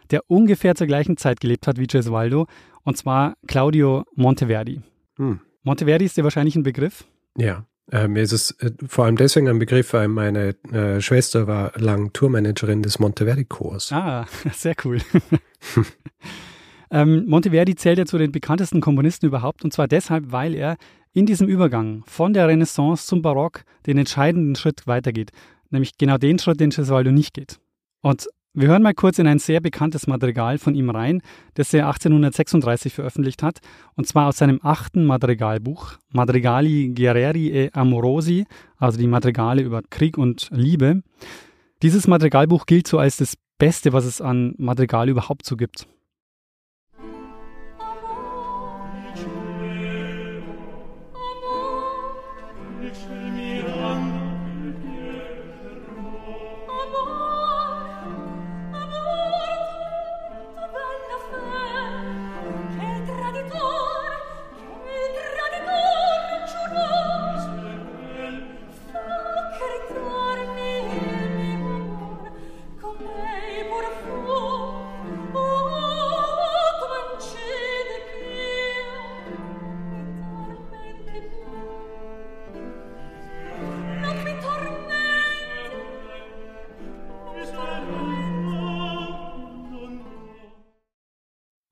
[0.10, 2.48] der ungefähr zur gleichen Zeit gelebt hat wie Gesualdo,
[2.84, 4.82] und zwar Claudio Monteverdi.
[5.18, 5.40] Hm.
[5.64, 7.06] Monteverdi ist dir wahrscheinlich ein Begriff.
[7.38, 11.48] Ja, äh, mir ist es äh, vor allem deswegen ein Begriff, weil meine äh, Schwester
[11.48, 13.92] war lang Tourmanagerin des Monteverdi-Chors.
[13.92, 15.00] Ah, sehr cool.
[16.92, 20.78] ähm, Monteverdi zählt ja zu den bekanntesten Komponisten überhaupt und zwar deshalb, weil er
[21.14, 25.32] in diesem Übergang von der Renaissance zum Barock den entscheidenden Schritt weitergeht.
[25.72, 27.60] Nämlich genau den Schritt, den Gesualdo nicht geht.
[28.02, 31.22] Und wir hören mal kurz in ein sehr bekanntes Madrigal von ihm rein,
[31.54, 33.60] das er 1836 veröffentlicht hat,
[33.96, 38.46] und zwar aus seinem achten Madrigalbuch, Madrigali Guerrieri e Amorosi,
[38.78, 41.04] also die Madrigale über Krieg und Liebe.
[41.84, 45.88] Dieses Madrigalbuch gilt so als das Beste, was es an Madrigal überhaupt so gibt.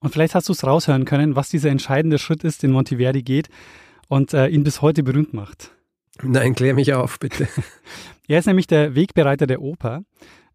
[0.08, 3.50] Und vielleicht hast du es raushören können, was dieser entscheidende Schritt ist, den Monteverdi geht
[4.08, 5.72] und äh, ihn bis heute berühmt macht.
[6.22, 7.46] Nein, klär mich auf, bitte.
[8.26, 10.04] Er ist nämlich der Wegbereiter der Oper.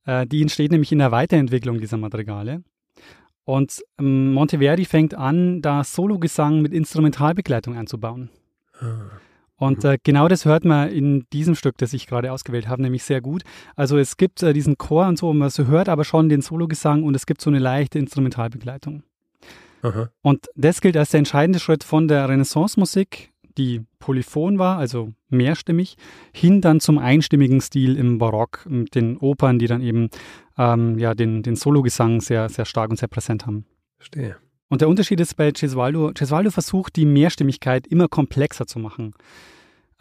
[0.07, 2.63] Äh, die entsteht nämlich in der Weiterentwicklung dieser Madrigale.
[3.43, 8.31] Und ähm, Monteverdi fängt an, da Sologesang mit Instrumentalbegleitung einzubauen.
[9.57, 13.03] Und äh, genau das hört man in diesem Stück, das ich gerade ausgewählt habe, nämlich
[13.03, 13.43] sehr gut.
[13.75, 17.03] Also es gibt äh, diesen Chor und so, man so hört aber schon den Sologesang
[17.03, 19.03] und es gibt so eine leichte Instrumentalbegleitung.
[19.83, 20.09] Aha.
[20.21, 25.97] Und das gilt als der entscheidende Schritt von der Renaissance-Musik, die polyphon war, also mehrstimmig,
[26.33, 30.09] hin dann zum einstimmigen Stil im Barock, mit den Opern, die dann eben
[30.57, 33.65] ähm, ja, den, den Sologesang sehr, sehr stark und sehr präsent haben.
[33.97, 34.37] Verstehe.
[34.69, 39.13] Und der Unterschied ist bei Gesualdo, Gesualdo versucht, die Mehrstimmigkeit immer komplexer zu machen,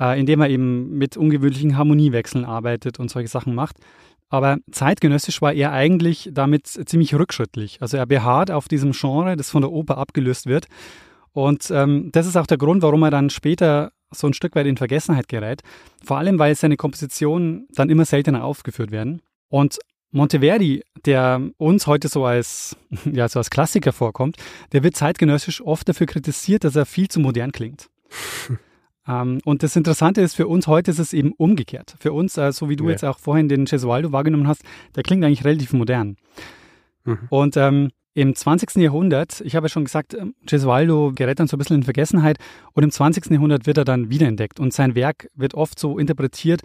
[0.01, 3.77] äh, indem er eben mit ungewöhnlichen Harmoniewechseln arbeitet und solche Sachen macht.
[4.33, 7.83] Aber zeitgenössisch war er eigentlich damit ziemlich rückschrittlich.
[7.83, 10.69] Also er beharrt auf diesem Genre, das von der Oper abgelöst wird.
[11.33, 14.67] Und ähm, das ist auch der Grund, warum er dann später so ein Stück weit
[14.67, 15.61] in Vergessenheit gerät.
[16.03, 19.21] Vor allem, weil seine Kompositionen dann immer seltener aufgeführt werden.
[19.51, 19.79] Und
[20.13, 22.75] Monteverdi, der uns heute so als,
[23.13, 24.39] ja, so als Klassiker vorkommt,
[24.73, 27.91] der wird zeitgenössisch oft dafür kritisiert, dass er viel zu modern klingt.
[29.07, 31.97] Ähm, und das Interessante ist, für uns heute ist es eben umgekehrt.
[31.99, 32.91] Für uns, äh, so wie du ja.
[32.91, 34.63] jetzt auch vorhin den Gesualdo wahrgenommen hast,
[34.95, 36.17] der klingt eigentlich relativ modern.
[37.05, 37.19] Mhm.
[37.31, 38.77] Und ähm, im 20.
[38.77, 42.39] Jahrhundert, ich habe ja schon gesagt, ähm, Gesualdo gerät dann so ein bisschen in Vergessenheit
[42.75, 43.31] und im 20.
[43.31, 46.61] Jahrhundert wird er dann wiederentdeckt und sein Werk wird oft so interpretiert,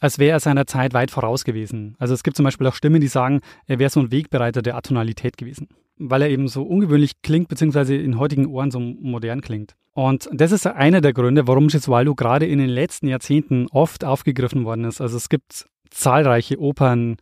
[0.00, 1.94] als wäre er seiner Zeit weit voraus gewesen.
[1.98, 4.76] Also es gibt zum Beispiel auch Stimmen, die sagen, er wäre so ein Wegbereiter der
[4.76, 9.76] Atonalität gewesen, weil er eben so ungewöhnlich klingt, beziehungsweise in heutigen Ohren so modern klingt.
[10.00, 14.64] Und das ist einer der Gründe, warum Gesualdo gerade in den letzten Jahrzehnten oft aufgegriffen
[14.64, 15.02] worden ist.
[15.02, 17.18] Also es gibt zahlreiche Opern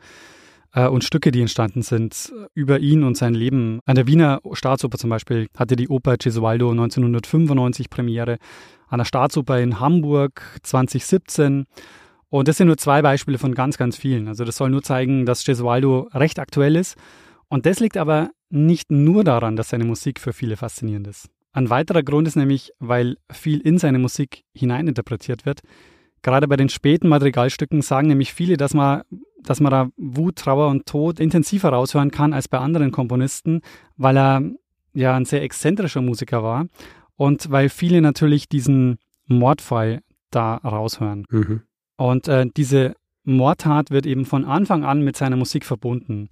[0.73, 3.81] äh, und Stücke, die entstanden sind über ihn und sein Leben.
[3.85, 8.39] An der Wiener Staatsoper zum Beispiel hatte die Oper Gesualdo 1995 Premiere,
[8.87, 11.65] an der Staatsoper in Hamburg 2017.
[12.29, 14.29] Und das sind nur zwei Beispiele von ganz, ganz vielen.
[14.29, 16.97] Also das soll nur zeigen, dass Gesualdo recht aktuell ist.
[17.49, 21.29] Und das liegt aber nicht nur daran, dass seine Musik für viele faszinierend ist.
[21.59, 25.63] Ein weiterer Grund ist nämlich, weil viel in seine Musik hineininterpretiert wird.
[26.23, 29.03] Gerade bei den späten Madrigalstücken sagen nämlich viele, dass man,
[29.43, 33.63] dass man da Wut, Trauer und Tod intensiver raushören kann als bei anderen Komponisten,
[33.97, 34.43] weil er
[34.95, 36.67] ja ein sehr exzentrischer Musiker war
[37.17, 41.27] und weil viele natürlich diesen Mordfall da raushören.
[41.29, 41.63] Mhm.
[41.97, 42.95] Und äh, diese
[43.25, 46.29] Mordtat wird eben von Anfang an mit seiner Musik verbunden.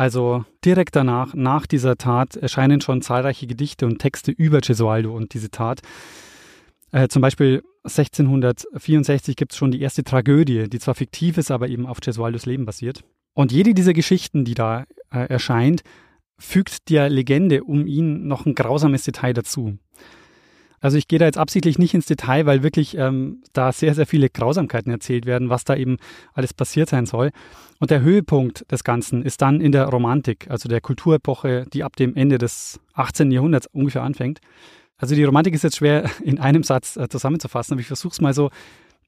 [0.00, 5.34] Also direkt danach, nach dieser Tat, erscheinen schon zahlreiche Gedichte und Texte über Gesualdo und
[5.34, 5.82] diese Tat.
[6.90, 11.68] Äh, zum Beispiel 1664 gibt es schon die erste Tragödie, die zwar fiktiv ist, aber
[11.68, 13.04] eben auf Gesualdos Leben basiert.
[13.34, 15.82] Und jede dieser Geschichten, die da äh, erscheint,
[16.38, 19.76] fügt der Legende um ihn noch ein grausames Detail dazu.
[20.80, 24.06] Also ich gehe da jetzt absichtlich nicht ins Detail, weil wirklich ähm, da sehr, sehr
[24.06, 25.98] viele Grausamkeiten erzählt werden, was da eben
[26.32, 27.30] alles passiert sein soll.
[27.78, 31.96] Und der Höhepunkt des Ganzen ist dann in der Romantik, also der Kulturepoche, die ab
[31.96, 33.30] dem Ende des 18.
[33.30, 34.40] Jahrhunderts ungefähr anfängt.
[34.96, 38.20] Also die Romantik ist jetzt schwer in einem Satz äh, zusammenzufassen, aber ich versuche es
[38.20, 38.50] mal so.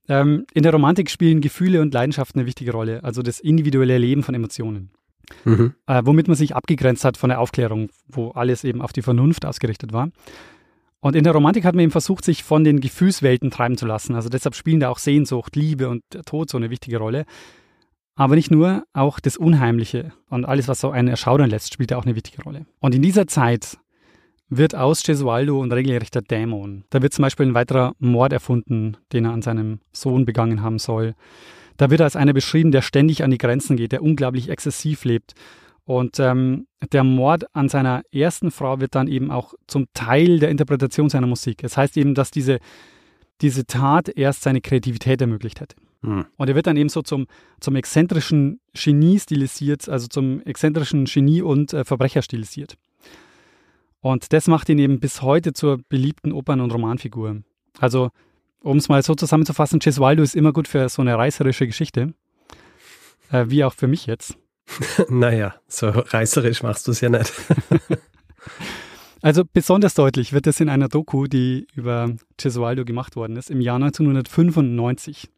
[0.09, 4.23] Ähm, in der Romantik spielen Gefühle und Leidenschaften eine wichtige Rolle, also das individuelle Leben
[4.23, 4.91] von Emotionen.
[5.45, 5.75] Mhm.
[5.87, 9.47] Äh, womit man sich abgegrenzt hat von der Aufklärung, wo alles eben auf die Vernunft
[9.47, 10.09] ausgerichtet war.
[11.03, 14.15] Und in der Romantik hat man eben versucht, sich von den Gefühlswelten treiben zu lassen.
[14.15, 17.25] Also deshalb spielen da auch Sehnsucht, Liebe und Tod so eine wichtige Rolle.
[18.15, 21.97] Aber nicht nur, auch das Unheimliche und alles, was so einen erschaudern lässt, spielt da
[21.97, 22.67] auch eine wichtige Rolle.
[22.79, 23.79] Und in dieser Zeit
[24.49, 26.85] wird aus Gesualdo ein regelrechter Dämon.
[26.91, 30.79] Da wird zum Beispiel ein weiterer Mord erfunden, den er an seinem Sohn begangen haben
[30.79, 31.17] soll.
[31.79, 35.05] Da wird er als einer beschrieben, der ständig an die Grenzen geht, der unglaublich exzessiv
[35.05, 35.35] lebt
[35.85, 40.51] und ähm, der Mord an seiner ersten Frau wird dann eben auch zum Teil der
[40.51, 41.65] Interpretation seiner Musik.
[41.65, 42.59] Es das heißt eben, dass diese,
[43.41, 45.77] diese Tat erst seine Kreativität ermöglicht hätte.
[46.03, 46.27] Hm.
[46.37, 47.27] Und er wird dann eben so zum,
[47.61, 52.77] zum exzentrischen Genie stilisiert, also zum exzentrischen Genie und äh, Verbrecher stilisiert.
[54.01, 57.43] Und das macht ihn eben bis heute zur beliebten Opern- und Romanfigur.
[57.79, 58.11] Also,
[58.61, 62.13] um es mal so zusammenzufassen, Gesualdo ist immer gut für so eine reißerische Geschichte,
[63.31, 64.37] äh, wie auch für mich jetzt.
[65.09, 67.33] naja, so reißerisch machst du es ja nicht.
[69.23, 73.61] also besonders deutlich wird es in einer Doku, die über Gesualdo gemacht worden ist, im
[73.61, 75.29] Jahr 1995.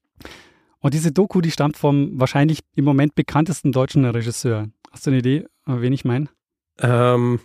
[0.80, 4.68] Und diese Doku, die stammt vom wahrscheinlich im Moment bekanntesten deutschen Regisseur.
[4.92, 6.28] Hast du eine Idee, wen ich meine?
[6.78, 7.40] Ähm,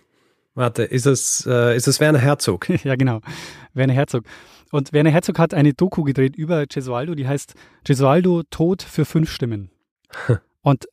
[0.55, 2.67] warte, ist es, äh, ist es Werner Herzog?
[2.83, 3.21] ja, genau.
[3.73, 4.25] Werner Herzog.
[4.71, 7.53] Und Werner Herzog hat eine Doku gedreht über Gesualdo, die heißt
[7.85, 9.71] Gesualdo Tod für fünf Stimmen.
[10.61, 10.85] Und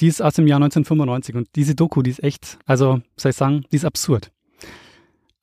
[0.00, 3.36] die ist aus dem Jahr 1995 und diese Doku, die ist echt, also soll ich
[3.36, 4.30] sagen, die ist absurd.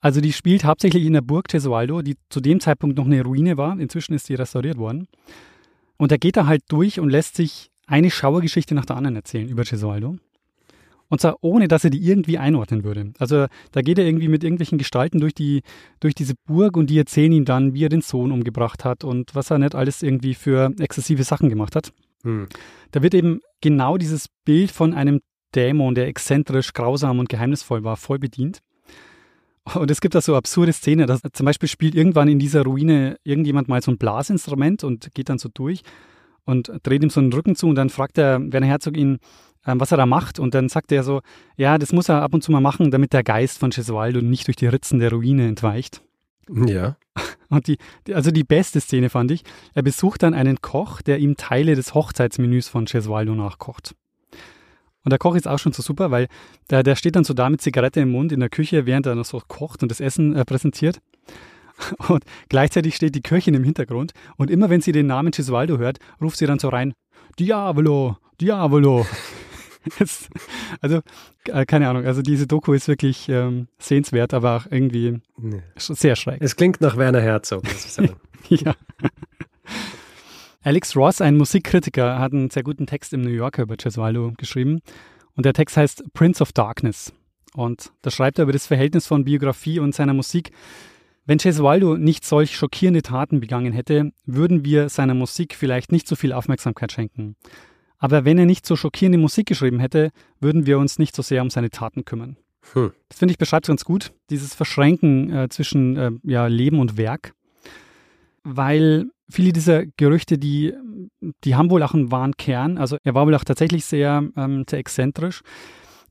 [0.00, 3.56] Also die spielt hauptsächlich in der Burg Gesualdo, die zu dem Zeitpunkt noch eine Ruine
[3.56, 3.78] war.
[3.78, 5.08] Inzwischen ist die restauriert worden.
[5.96, 9.48] Und er geht da halt durch und lässt sich eine Schauergeschichte nach der anderen erzählen
[9.48, 10.16] über Gesualdo.
[11.08, 13.12] Und zwar ohne, dass er die irgendwie einordnen würde.
[13.18, 15.62] Also da geht er irgendwie mit irgendwelchen Gestalten durch, die,
[16.00, 19.34] durch diese Burg und die erzählen ihm dann, wie er den Sohn umgebracht hat und
[19.34, 21.92] was er nicht alles irgendwie für exzessive Sachen gemacht hat.
[22.22, 22.48] Hm.
[22.90, 25.20] Da wird eben genau dieses Bild von einem
[25.54, 28.60] Dämon, der exzentrisch, grausam und geheimnisvoll war, voll bedient.
[29.74, 33.16] Und es gibt da so absurde Szenen, dass zum Beispiel spielt irgendwann in dieser Ruine
[33.24, 35.82] irgendjemand mal so ein Blasinstrument und geht dann so durch
[36.44, 39.18] und dreht ihm so einen Rücken zu und dann fragt der Werner Herzog ihn,
[39.66, 41.20] ähm, was er da macht und dann sagt er so,
[41.56, 44.46] ja, das muss er ab und zu mal machen, damit der Geist von Gesualdo nicht
[44.46, 46.00] durch die Ritzen der Ruine entweicht.
[46.50, 46.96] Ja.
[47.48, 47.78] Und die,
[48.12, 49.44] also die beste Szene fand ich,
[49.74, 53.94] er besucht dann einen Koch, der ihm Teile des Hochzeitsmenüs von Gesualdo nachkocht.
[55.04, 56.26] Und der Koch ist auch schon so super, weil
[56.68, 59.14] der, der steht dann so da mit Zigarette im Mund in der Küche, während er
[59.14, 61.00] noch so kocht und das Essen äh, präsentiert.
[62.08, 65.98] Und gleichzeitig steht die Köchin im Hintergrund und immer wenn sie den Namen Gesualdo hört,
[66.22, 66.94] ruft sie dann so rein,
[67.38, 69.04] Diavolo, Diavolo.
[69.98, 70.28] Jetzt,
[70.80, 71.00] also,
[71.46, 75.62] äh, keine Ahnung, also diese Doku ist wirklich ähm, sehenswert, aber auch irgendwie nee.
[75.76, 76.38] sehr schräg.
[76.40, 78.16] Es klingt nach Werner Herzog, muss ich sagen.
[78.48, 78.74] ja.
[80.62, 84.80] Alex Ross, ein Musikkritiker, hat einen sehr guten Text im New Yorker über Gesualdo geschrieben.
[85.36, 87.12] Und der Text heißt Prince of Darkness.
[87.54, 90.50] Und da schreibt er über das Verhältnis von Biografie und seiner Musik.
[91.24, 96.16] Wenn Gesualdo nicht solch schockierende Taten begangen hätte, würden wir seiner Musik vielleicht nicht so
[96.16, 97.36] viel Aufmerksamkeit schenken.
[97.98, 101.42] Aber wenn er nicht so schockierende Musik geschrieben hätte, würden wir uns nicht so sehr
[101.42, 102.36] um seine Taten kümmern.
[102.72, 102.92] Hm.
[103.08, 107.32] Das finde ich beschreibt ganz gut, dieses Verschränken äh, zwischen äh, ja, Leben und Werk.
[108.42, 110.74] Weil viele dieser Gerüchte, die,
[111.44, 112.78] die haben wohl auch einen wahren Kern.
[112.78, 115.42] Also er war wohl auch tatsächlich sehr, ähm, sehr exzentrisch.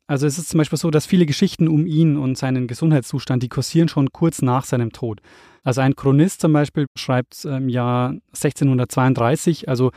[0.08, 3.50] Also es ist zum Beispiel so, dass viele Geschichten um ihn und seinen Gesundheitszustand, die
[3.50, 5.20] kursieren schon kurz nach seinem Tod.
[5.64, 9.92] Also ein Chronist zum Beispiel schreibt im Jahr 1632, also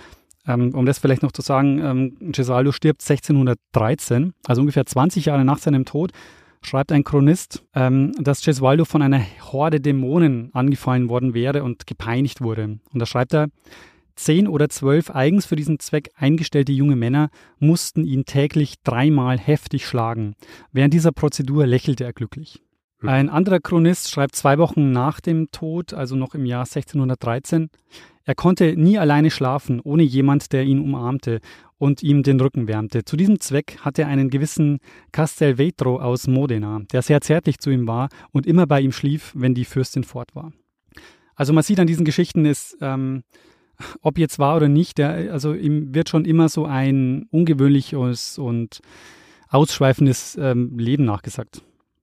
[0.48, 5.44] ähm, um das vielleicht noch zu sagen, ähm, Gesualdo stirbt 1613, also ungefähr 20 Jahre
[5.44, 6.12] nach seinem Tod,
[6.62, 9.20] schreibt ein Chronist, ähm, dass Gesualdo von einer
[9.52, 12.78] Horde Dämonen angefallen worden wäre und gepeinigt wurde.
[12.92, 13.48] Und da schreibt er,
[14.16, 19.86] zehn oder zwölf eigens für diesen Zweck eingestellte junge Männer mussten ihn täglich dreimal heftig
[19.86, 20.34] schlagen.
[20.72, 22.60] Während dieser Prozedur lächelte er glücklich.
[23.00, 23.08] Hm.
[23.08, 27.70] Ein anderer Chronist schreibt zwei Wochen nach dem Tod, also noch im Jahr 1613,
[28.28, 31.40] er konnte nie alleine schlafen, ohne jemand, der ihn umarmte
[31.78, 33.06] und ihm den Rücken wärmte.
[33.06, 34.80] Zu diesem Zweck hatte er einen gewissen
[35.12, 39.54] Castelvetro aus Modena, der sehr zärtlich zu ihm war und immer bei ihm schlief, wenn
[39.54, 40.52] die Fürstin fort war.
[41.36, 43.22] Also man sieht an diesen Geschichten, ist, ähm,
[44.02, 48.80] ob jetzt wahr oder nicht, der, also ihm wird schon immer so ein ungewöhnliches und
[49.48, 51.62] ausschweifendes ähm, Leben nachgesagt.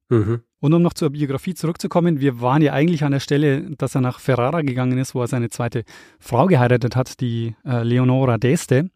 [0.10, 0.42] Mhm.
[0.66, 4.02] Und um noch zur Biografie zurückzukommen, wir waren ja eigentlich an der Stelle, dass er
[4.02, 5.84] nach Ferrara gegangen ist, wo er seine zweite
[6.18, 8.90] Frau geheiratet hat, die äh, Leonora d'Este.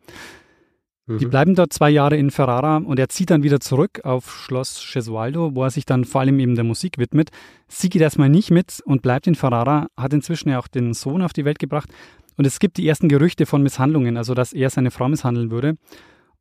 [1.06, 1.20] Mhm.
[1.20, 4.84] Die bleiben dort zwei Jahre in Ferrara und er zieht dann wieder zurück auf Schloss
[4.92, 7.30] Gesualdo, wo er sich dann vor allem eben der Musik widmet.
[7.68, 11.22] Sie geht erstmal nicht mit und bleibt in Ferrara, hat inzwischen ja auch den Sohn
[11.22, 11.92] auf die Welt gebracht.
[12.36, 15.78] Und es gibt die ersten Gerüchte von Misshandlungen, also dass er seine Frau misshandeln würde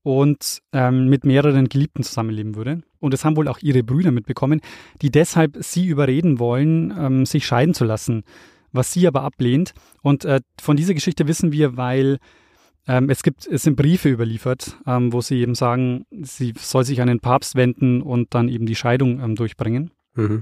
[0.08, 2.80] und ähm, mit mehreren Geliebten zusammenleben würde.
[2.98, 4.62] Und das haben wohl auch ihre Brüder mitbekommen,
[5.02, 8.22] die deshalb sie überreden wollen, ähm, sich scheiden zu lassen,
[8.72, 9.74] was sie aber ablehnt.
[10.00, 12.16] Und äh, von dieser Geschichte wissen wir, weil
[12.86, 17.02] ähm, es gibt, es sind Briefe überliefert, ähm, wo sie eben sagen, sie soll sich
[17.02, 19.90] an den Papst wenden und dann eben die Scheidung ähm, durchbringen.
[20.14, 20.40] Mhm.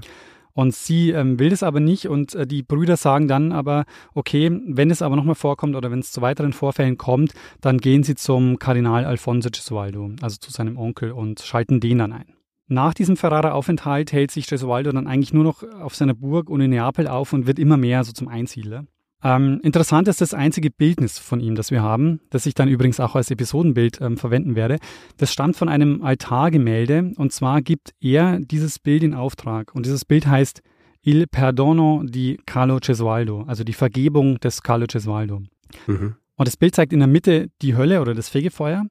[0.57, 3.85] Und sie ähm, will das aber nicht und äh, die Brüder sagen dann aber,
[4.15, 8.01] okay, wenn es aber nochmal vorkommt oder wenn es zu weiteren Vorfällen kommt, dann gehen
[8.01, 12.33] sie zum Kardinal Alfonso Gesualdo, also zu seinem Onkel und schalten den dann ein.
[12.67, 16.71] Nach diesem Ferrara-Aufenthalt hält sich Gesualdo dann eigentlich nur noch auf seiner Burg und in
[16.71, 18.87] Neapel auf und wird immer mehr so zum Einsiedler.
[19.23, 22.99] Ähm, interessant ist das einzige Bildnis von ihm, das wir haben, das ich dann übrigens
[22.99, 24.77] auch als Episodenbild ähm, verwenden werde.
[25.17, 30.05] Das stammt von einem Altargemälde und zwar gibt er dieses Bild in Auftrag und dieses
[30.05, 30.61] Bild heißt
[31.03, 35.41] Il Perdono di Carlo Gesualdo, also die Vergebung des Carlo Gesualdo.
[35.87, 36.15] Mhm.
[36.35, 38.85] Und das Bild zeigt in der Mitte die Hölle oder das Fegefeuer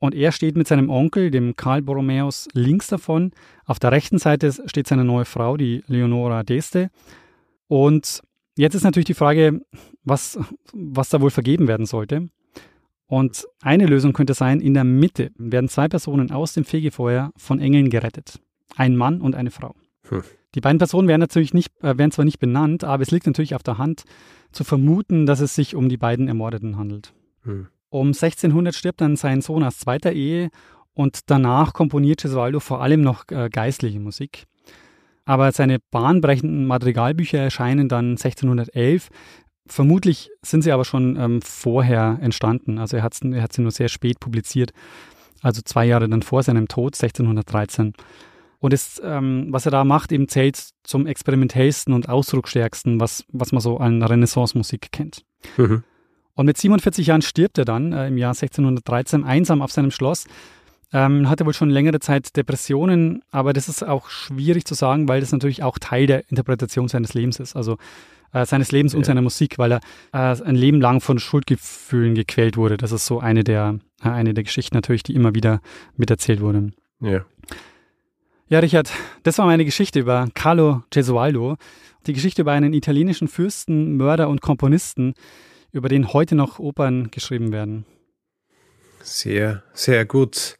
[0.00, 3.32] und er steht mit seinem Onkel, dem Karl Borromäus, links davon.
[3.66, 6.88] Auf der rechten Seite steht seine neue Frau, die Leonora d'Este.
[7.68, 8.22] Und
[8.56, 9.60] Jetzt ist natürlich die Frage,
[10.04, 10.38] was,
[10.72, 12.28] was da wohl vergeben werden sollte.
[13.06, 17.58] Und eine Lösung könnte sein, in der Mitte werden zwei Personen aus dem Fegefeuer von
[17.58, 18.40] Engeln gerettet.
[18.76, 19.74] Ein Mann und eine Frau.
[20.08, 20.22] Hm.
[20.54, 23.54] Die beiden Personen werden natürlich nicht, äh, werden zwar nicht benannt, aber es liegt natürlich
[23.54, 24.04] auf der Hand
[24.52, 27.12] zu vermuten, dass es sich um die beiden Ermordeten handelt.
[27.42, 27.68] Hm.
[27.88, 30.50] Um 1600 stirbt dann sein Sohn aus zweiter Ehe
[30.94, 34.46] und danach komponiert Gesualdo vor allem noch äh, geistliche Musik.
[35.30, 39.10] Aber seine bahnbrechenden Madrigalbücher erscheinen dann 1611.
[39.64, 42.80] Vermutlich sind sie aber schon ähm, vorher entstanden.
[42.80, 44.72] Also er, er hat sie nur sehr spät publiziert,
[45.40, 47.92] also zwei Jahre dann vor seinem Tod, 1613.
[48.58, 53.52] Und das, ähm, was er da macht, eben zählt zum experimentellsten und ausdrucksstärksten, was, was
[53.52, 55.22] man so an Renaissance-Musik kennt.
[55.56, 55.84] Mhm.
[56.34, 60.24] Und mit 47 Jahren stirbt er dann äh, im Jahr 1613 einsam auf seinem Schloss
[60.92, 65.20] ähm, hatte wohl schon längere Zeit Depressionen, aber das ist auch schwierig zu sagen, weil
[65.20, 67.56] das natürlich auch Teil der Interpretation seines Lebens ist.
[67.56, 67.76] Also
[68.32, 68.98] äh, seines Lebens ja.
[68.98, 69.80] und seiner Musik, weil er
[70.12, 72.76] äh, ein Leben lang von Schuldgefühlen gequält wurde.
[72.76, 75.60] Das ist so eine der, äh, eine der Geschichten natürlich, die immer wieder
[75.96, 76.70] miterzählt wurde.
[77.00, 77.24] Ja.
[78.48, 78.90] Ja, Richard,
[79.22, 81.56] das war meine Geschichte über Carlo Gesualdo.
[82.06, 85.14] Die Geschichte über einen italienischen Fürsten, Mörder und Komponisten,
[85.70, 87.84] über den heute noch Opern geschrieben werden.
[89.02, 90.56] Sehr, sehr gut.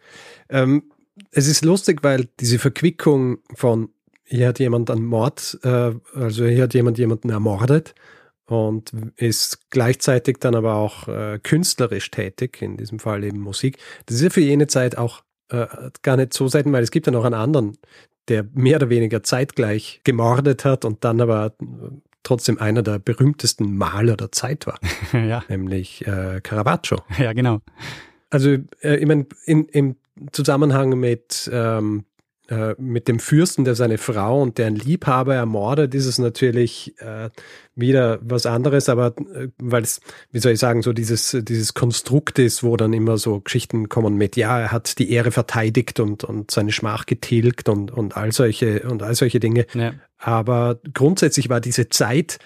[0.49, 0.84] Ähm,
[1.30, 3.91] es ist lustig, weil diese Verquickung von
[4.24, 7.95] hier hat jemand einen Mord, äh, also hier hat jemand jemanden ermordet
[8.47, 13.78] und ist gleichzeitig dann aber auch äh, künstlerisch tätig, in diesem Fall eben Musik.
[14.07, 15.66] Das ist ja für jene Zeit auch äh,
[16.03, 17.76] gar nicht so selten, weil es gibt ja noch einen anderen,
[18.28, 21.55] der mehr oder weniger zeitgleich gemordet hat und dann aber
[22.22, 24.78] trotzdem einer der berühmtesten Maler der Zeit war,
[25.12, 25.43] ja.
[25.49, 26.99] nämlich äh, Caravaggio.
[27.18, 27.61] Ja, genau.
[28.31, 28.51] Also
[28.83, 29.97] äh, ich meine, in, im
[30.33, 32.05] Zusammenhang mit ähm,
[32.51, 37.31] äh, mit dem Fürsten, der seine Frau und deren Liebhaber ermordet, ist es natürlich äh,
[37.76, 40.01] wieder was anderes, aber äh, weil es,
[40.33, 44.16] wie soll ich sagen, so dieses, dieses Konstrukt ist, wo dann immer so Geschichten kommen
[44.16, 48.33] mit, ja, er hat die Ehre verteidigt und, und seine Schmach getilgt und, und all
[48.33, 49.66] solche, und all solche Dinge.
[49.72, 49.93] Ja.
[50.18, 52.41] Aber grundsätzlich war diese Zeit,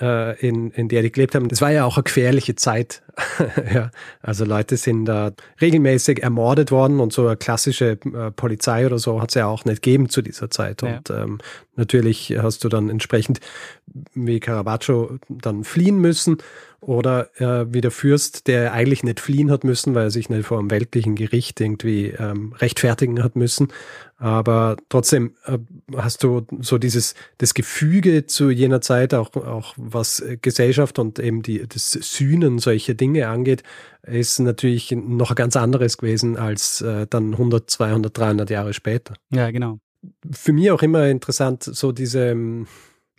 [0.00, 1.48] äh, in, in der die gelebt haben.
[1.48, 3.02] Das war ja auch eine gefährliche Zeit.
[3.74, 3.90] ja,
[4.22, 9.20] also Leute sind da regelmäßig ermordet worden und so eine klassische äh, Polizei oder so
[9.20, 10.82] hat es ja auch nicht gegeben zu dieser Zeit.
[10.82, 10.96] Ja.
[10.96, 11.38] Und ähm,
[11.76, 13.40] natürlich hast du dann entsprechend
[14.14, 16.38] wie Caravaggio dann fliehen müssen
[16.80, 20.46] oder äh, wie der Fürst, der eigentlich nicht fliehen hat müssen, weil er sich nicht
[20.46, 23.68] vor einem weltlichen Gericht irgendwie ähm, rechtfertigen hat müssen.
[24.16, 25.58] Aber trotzdem äh,
[25.96, 31.42] hast du so dieses das Gefüge zu jener Zeit, auch, auch was Gesellschaft und eben
[31.42, 33.62] die, das Sühnen solcher Dinge angeht,
[34.02, 39.14] ist natürlich noch ein ganz anderes gewesen als äh, dann 100, 200, 300 Jahre später.
[39.30, 39.78] Ja, genau.
[40.30, 42.66] Für mich auch immer interessant, so diese ähm,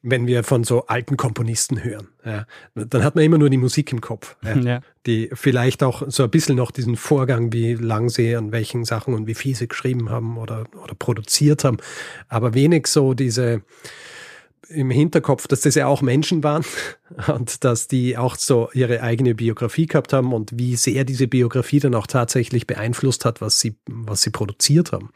[0.03, 3.91] wenn wir von so alten Komponisten hören, ja, dann hat man immer nur die Musik
[3.91, 4.81] im Kopf, ja, ja.
[5.05, 9.13] die vielleicht auch so ein bisschen noch diesen Vorgang, wie lang sie an welchen Sachen
[9.13, 11.77] und wie viel sie geschrieben haben oder, oder produziert haben,
[12.29, 13.61] aber wenig so diese
[14.71, 16.63] im Hinterkopf, dass das ja auch Menschen waren
[17.27, 21.79] und dass die auch so ihre eigene Biografie gehabt haben und wie sehr diese Biografie
[21.79, 25.11] dann auch tatsächlich beeinflusst hat, was sie, was sie produziert haben.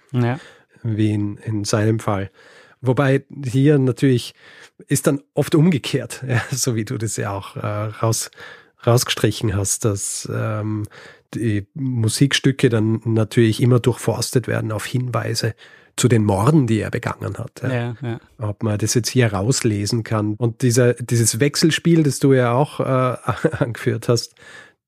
[0.84, 2.30] Wie in, in seinem Fall.
[2.88, 4.34] Wobei hier natürlich
[4.88, 8.32] ist dann oft umgekehrt, ja, so wie du das ja auch äh, raus,
[8.86, 10.86] rausgestrichen hast, dass ähm,
[11.34, 15.56] die Musikstücke dann natürlich immer durchforstet werden auf Hinweise
[15.98, 17.62] zu den Morden, die er begangen hat.
[17.64, 17.74] Ja.
[17.74, 18.20] Ja, ja.
[18.38, 20.36] Ob man das jetzt hier rauslesen kann.
[20.36, 22.84] Und dieser, dieses Wechselspiel, das du ja auch äh,
[23.64, 24.36] angeführt hast,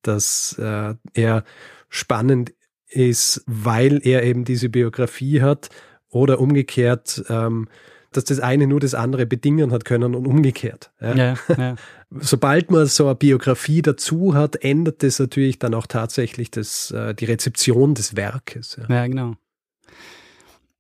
[0.02, 1.44] dass äh, er
[1.90, 2.54] spannend
[2.90, 5.70] ist, weil er eben diese Biografie hat
[6.10, 7.68] oder umgekehrt, ähm,
[8.12, 10.92] dass das eine nur das andere bedingen hat können und umgekehrt.
[11.02, 11.16] Ja.
[11.16, 11.76] Ja, ja.
[12.10, 17.14] Sobald man so eine Biografie dazu hat, ändert das natürlich dann auch tatsächlich das, äh,
[17.14, 18.78] die Rezeption des Werkes.
[18.88, 18.96] Ja.
[18.96, 19.36] ja, genau.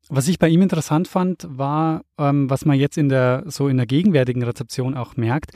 [0.09, 3.75] Was ich bei ihm interessant fand, war, ähm, was man jetzt in der so in
[3.75, 5.51] der gegenwärtigen Rezeption auch merkt,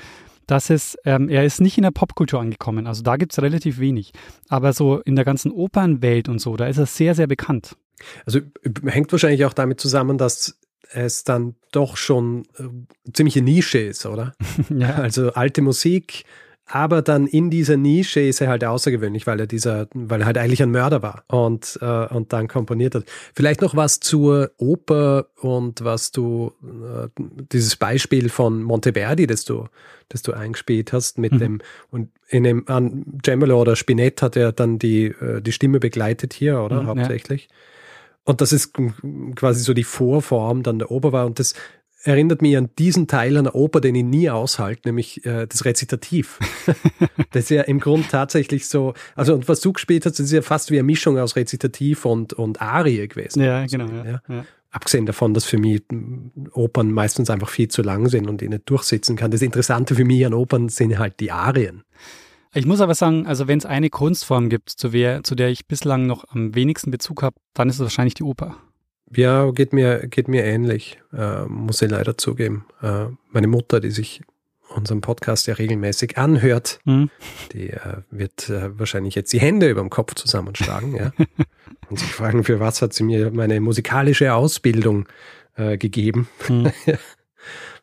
[0.45, 3.79] dass es, ähm, er ist nicht in der Popkultur angekommen, also da gibt es relativ
[3.79, 4.11] wenig.
[4.49, 7.77] Aber so in der ganzen Opernwelt und so, da ist er sehr, sehr bekannt.
[8.25, 8.39] Also
[8.85, 10.57] hängt wahrscheinlich auch damit zusammen, dass
[10.93, 12.63] es dann doch schon äh,
[13.13, 14.33] ziemliche Nische ist, oder?
[14.69, 14.95] ja.
[14.95, 16.25] Also alte Musik,
[16.65, 20.37] aber dann in dieser Nische ist er halt außergewöhnlich, weil er dieser, weil er halt
[20.37, 23.03] eigentlich ein Mörder war und, äh, und dann komponiert hat.
[23.35, 27.09] Vielleicht noch was zur Oper und was du, äh,
[27.51, 29.67] dieses Beispiel von Monteverdi, das du,
[30.07, 31.39] das du eingespielt hast mit mhm.
[31.39, 35.79] dem, und in dem, an Cembalo oder Spinett hat er dann die, äh, die Stimme
[35.79, 36.83] begleitet hier, oder?
[36.83, 37.49] Mhm, Hauptsächlich.
[37.49, 37.55] Ja.
[38.23, 38.73] Und das ist
[39.35, 41.25] quasi so die Vorform dann der Oper war.
[41.25, 41.55] Und das
[42.03, 46.39] erinnert mich an diesen Teil einer Oper, den ich nie aushalte, nämlich äh, das Rezitativ.
[47.31, 50.31] das ist ja im Grund tatsächlich so, also und was du gespielt hast, das ist
[50.31, 53.43] ja fast wie eine Mischung aus Rezitativ und, und Arie gewesen.
[53.43, 53.87] Ja, genau.
[53.87, 54.21] Ja, ja.
[54.27, 54.45] ja.
[54.71, 55.83] Abgesehen davon, dass für mich
[56.53, 59.29] Opern meistens einfach viel zu lang sind und ich nicht durchsitzen kann.
[59.29, 61.83] Das Interessante für mich an Opern sind halt die Arien.
[62.53, 65.67] Ich muss aber sagen, also wenn es eine Kunstform gibt, zu, wer, zu der ich
[65.67, 68.57] bislang noch am wenigsten Bezug habe, dann ist es wahrscheinlich die Oper.
[69.15, 72.65] Ja, geht mir, geht mir ähnlich, äh, muss ich leider zugeben.
[72.81, 74.21] Äh, meine Mutter, die sich
[74.75, 77.09] unseren Podcast ja regelmäßig anhört, mhm.
[77.53, 81.11] die äh, wird äh, wahrscheinlich jetzt die Hände über dem Kopf zusammenschlagen ja?
[81.89, 85.07] und sich fragen, für was hat sie mir meine musikalische Ausbildung
[85.55, 86.27] äh, gegeben.
[86.49, 86.71] Mhm.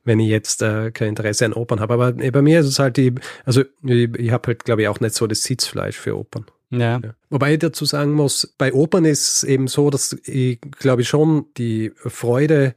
[0.08, 1.94] wenn ich jetzt äh, kein Interesse an Opern habe.
[1.94, 4.88] Aber äh, bei mir ist es halt die, also ich, ich habe halt, glaube ich,
[4.88, 6.46] auch nicht so das Sitzfleisch für Opern.
[6.70, 6.98] Ja.
[6.98, 7.14] ja.
[7.30, 11.08] Wobei ich dazu sagen muss, bei Opern ist es eben so, dass ich glaube ich
[11.08, 12.74] schon die Freude,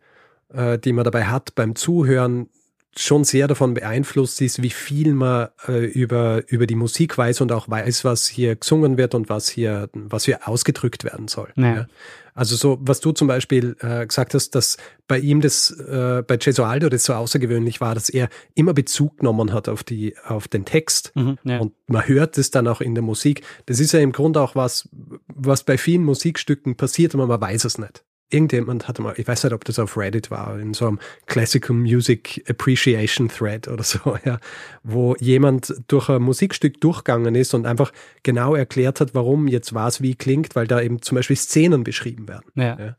[0.53, 2.49] äh, die man dabei hat beim Zuhören,
[2.97, 7.51] schon sehr davon beeinflusst ist, wie viel man äh, über, über die Musik weiß und
[7.51, 11.49] auch weiß, was hier gesungen wird und was hier, was hier ausgedrückt werden soll.
[11.55, 11.75] Ja.
[11.75, 11.87] Ja.
[12.33, 14.77] Also so, was du zum Beispiel äh, gesagt hast, dass
[15.07, 19.53] bei ihm das, äh, bei Gesualdo das so außergewöhnlich war, dass er immer Bezug genommen
[19.53, 21.11] hat auf die, auf den Text.
[21.15, 21.59] Mhm, ja.
[21.59, 23.41] Und man hört es dann auch in der Musik.
[23.65, 24.89] Das ist ja im Grunde auch was,
[25.27, 29.43] was bei vielen Musikstücken passiert, aber man weiß es nicht irgendjemand hatte mal, ich weiß
[29.43, 34.17] nicht, ob das auf Reddit war, in so einem Classical Music Appreciation Thread oder so,
[34.25, 34.39] ja,
[34.83, 37.91] wo jemand durch ein Musikstück durchgegangen ist und einfach
[38.23, 42.27] genau erklärt hat, warum jetzt was wie klingt, weil da eben zum Beispiel Szenen beschrieben
[42.27, 42.51] werden.
[42.55, 42.77] Ja.
[42.79, 42.95] Ja.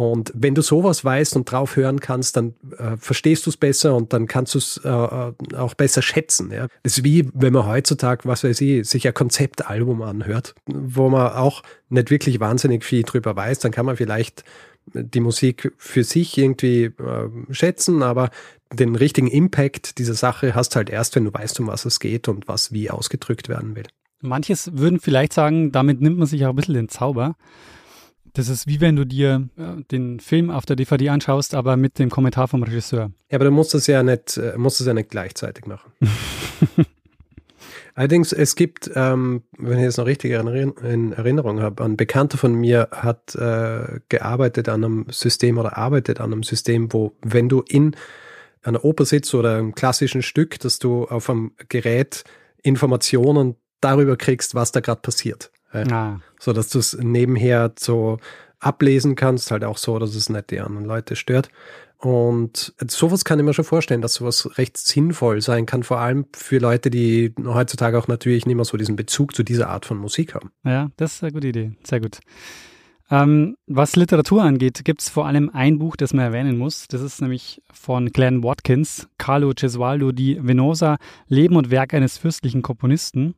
[0.00, 3.94] Und wenn du sowas weißt und drauf hören kannst, dann äh, verstehst du es besser
[3.94, 6.50] und dann kannst du es äh, äh, auch besser schätzen.
[6.50, 6.68] Ja?
[6.82, 11.32] Das ist wie, wenn man heutzutage, was weiß ich, sich ein Konzeptalbum anhört, wo man
[11.32, 14.42] auch nicht wirklich wahnsinnig viel drüber weiß, dann kann man vielleicht
[14.94, 18.30] die Musik für sich irgendwie äh, schätzen, aber
[18.72, 22.26] den richtigen Impact dieser Sache hast halt erst, wenn du weißt, um was es geht
[22.26, 23.84] und was wie ausgedrückt werden will.
[24.22, 27.36] Manches würden vielleicht sagen, damit nimmt man sich auch ein bisschen den Zauber.
[28.32, 31.98] Das ist wie wenn du dir äh, den Film auf der DVD anschaust, aber mit
[31.98, 33.10] dem Kommentar vom Regisseur.
[33.30, 35.92] Ja, aber du musst das ja nicht, äh, musst das ja nicht gleichzeitig machen.
[37.94, 42.38] Allerdings, es gibt, ähm, wenn ich das noch richtig in in Erinnerung habe, ein Bekannter
[42.38, 47.48] von mir hat äh, gearbeitet an einem System oder arbeitet an einem System, wo, wenn
[47.48, 47.96] du in
[48.62, 52.24] einer Oper sitzt oder einem klassischen Stück, dass du auf einem Gerät
[52.62, 55.50] Informationen darüber kriegst, was da gerade passiert.
[55.72, 58.18] Ah, so dass du es nebenher so
[58.58, 61.50] ablesen kannst, halt auch so, dass es nicht die anderen Leute stört.
[61.98, 66.26] Und sowas kann ich mir schon vorstellen, dass sowas recht sinnvoll sein kann, vor allem
[66.34, 69.98] für Leute, die heutzutage auch natürlich nicht mehr so diesen Bezug zu dieser Art von
[69.98, 70.50] Musik haben.
[70.64, 71.72] ja, das ist eine gute Idee.
[71.84, 72.20] Sehr gut.
[73.10, 76.86] Ähm, was Literatur angeht, gibt es vor allem ein Buch, das man erwähnen muss.
[76.88, 80.96] Das ist nämlich von Glenn Watkins, Carlo Gesualdo di Venosa,
[81.26, 83.34] Leben und Werk eines fürstlichen Komponisten.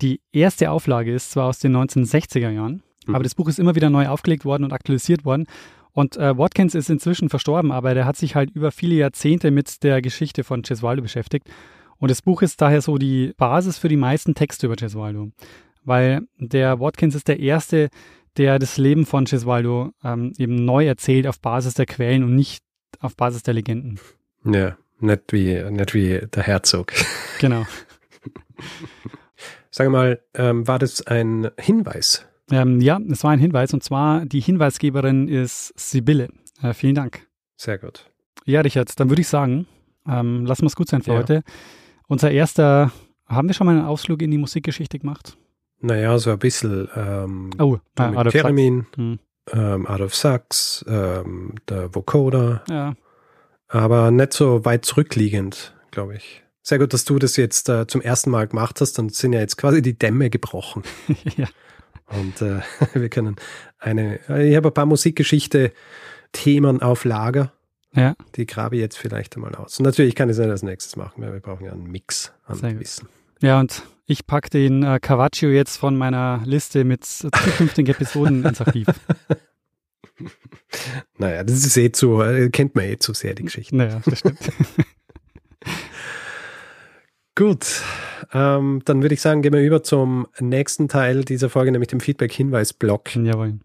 [0.00, 3.14] Die erste Auflage ist zwar aus den 1960er Jahren, Mhm.
[3.14, 5.46] aber das Buch ist immer wieder neu aufgelegt worden und aktualisiert worden.
[5.92, 9.82] Und äh, Watkins ist inzwischen verstorben, aber der hat sich halt über viele Jahrzehnte mit
[9.82, 11.48] der Geschichte von Gesualdo beschäftigt.
[11.96, 15.30] Und das Buch ist daher so die Basis für die meisten Texte über Gesualdo.
[15.82, 17.88] Weil der Watkins ist der Erste,
[18.36, 22.62] der das Leben von Gesualdo ähm, eben neu erzählt auf Basis der Quellen und nicht
[23.00, 23.98] auf Basis der Legenden.
[24.44, 26.92] Ja, nicht wie, nicht wie der Herzog.
[27.40, 27.66] Genau.
[29.70, 32.26] Sag mal, ähm, war das ein Hinweis?
[32.50, 36.28] Ähm, ja, es war ein Hinweis und zwar die Hinweisgeberin ist Sibylle.
[36.62, 37.26] Äh, vielen Dank.
[37.56, 38.10] Sehr gut.
[38.44, 39.66] Ja, Richard, dann würde ich sagen,
[40.08, 41.18] ähm, lassen wir es gut sein für Ja.
[41.18, 41.42] heute.
[42.06, 42.90] Unser erster,
[43.26, 45.36] haben wir schon mal einen Ausflug in die Musikgeschichte gemacht?
[45.80, 48.32] Naja, so ein bisschen ähm, Oh, Out of Sax.
[48.32, 49.18] Theremin, Hm,
[49.52, 52.94] ähm, of Sax, ähm, der Vocoder, ja,
[53.68, 56.42] aber nicht so weit zurückliegend, glaube ich.
[56.68, 58.98] Sehr gut, dass du das jetzt äh, zum ersten Mal gemacht hast.
[58.98, 60.82] Dann sind ja jetzt quasi die Dämme gebrochen.
[61.38, 61.46] ja.
[62.08, 62.60] Und äh,
[62.92, 63.36] wir können
[63.78, 64.16] eine,
[64.46, 67.54] ich habe ein paar Musikgeschichte-Themen auf Lager.
[67.94, 69.78] Ja, Die grabe ich jetzt vielleicht einmal aus.
[69.78, 72.34] Und natürlich kann ich es nicht als nächstes machen, weil wir brauchen ja einen Mix
[72.44, 72.80] an Sehr gut.
[72.80, 73.08] Wissen.
[73.40, 78.60] ja, und ich packe den äh, Carvaccio jetzt von meiner Liste mit zukünftigen Episoden ins
[78.60, 78.88] Archiv.
[81.16, 83.74] Naja, das ist eh zu, äh, kennt man eh zu sehr, die Geschichte.
[83.74, 84.38] Naja, das stimmt.
[87.38, 87.84] Gut,
[88.32, 92.00] ähm, dann würde ich sagen, gehen wir über zum nächsten Teil dieser Folge, nämlich dem
[92.00, 93.14] Feedback-Hinweis-Block.
[93.14, 93.60] Jawohl.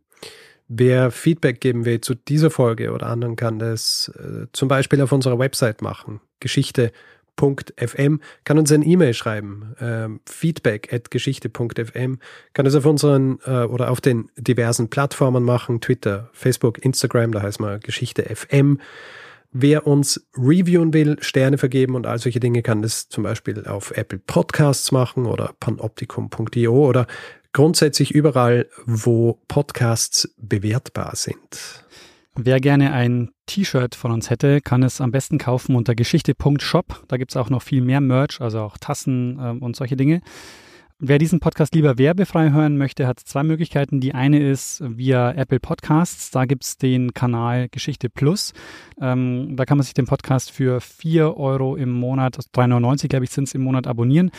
[0.67, 5.11] Wer Feedback geben will zu dieser Folge oder anderen, kann das äh, zum Beispiel auf
[5.11, 6.21] unserer Website machen.
[6.39, 9.75] Geschichte.fm kann uns ein E-Mail schreiben.
[9.81, 12.19] Ähm, feedback at geschichte.fm
[12.53, 15.81] kann es auf unseren äh, oder auf den diversen Plattformen machen.
[15.81, 18.77] Twitter, Facebook, Instagram, da heißt man Geschichte FM.
[19.55, 23.91] Wer uns reviewen will, Sterne vergeben und all solche Dinge, kann das zum Beispiel auf
[23.91, 27.05] Apple Podcasts machen oder panoptikum.io oder
[27.53, 31.85] grundsätzlich überall, wo Podcasts bewertbar sind.
[32.35, 37.03] Wer gerne ein T-Shirt von uns hätte, kann es am besten kaufen unter geschichte.shop.
[37.07, 40.21] Da gibt es auch noch viel mehr Merch, also auch Tassen ähm, und solche Dinge.
[40.99, 43.99] Wer diesen Podcast lieber werbefrei hören möchte, hat zwei Möglichkeiten.
[43.99, 46.31] Die eine ist via Apple Podcasts.
[46.31, 48.53] Da gibt es den Kanal Geschichte Plus.
[49.01, 53.31] Ähm, da kann man sich den Podcast für 4 Euro im Monat, 3,99 glaube ich
[53.31, 54.31] sind es im Monat, abonnieren.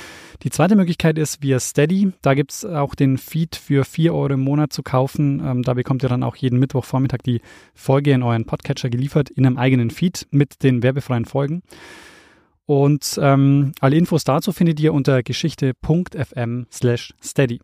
[0.42, 2.12] Die zweite Möglichkeit ist via Steady.
[2.22, 5.42] Da gibt es auch den Feed für 4 Euro im Monat zu kaufen.
[5.44, 7.40] Ähm, da bekommt ihr dann auch jeden Mittwochvormittag die
[7.74, 11.62] Folge in euren Podcatcher geliefert, in einem eigenen Feed mit den werbefreien Folgen.
[12.66, 17.60] Und ähm, alle Infos dazu findet ihr unter geschichte.fm slash steady.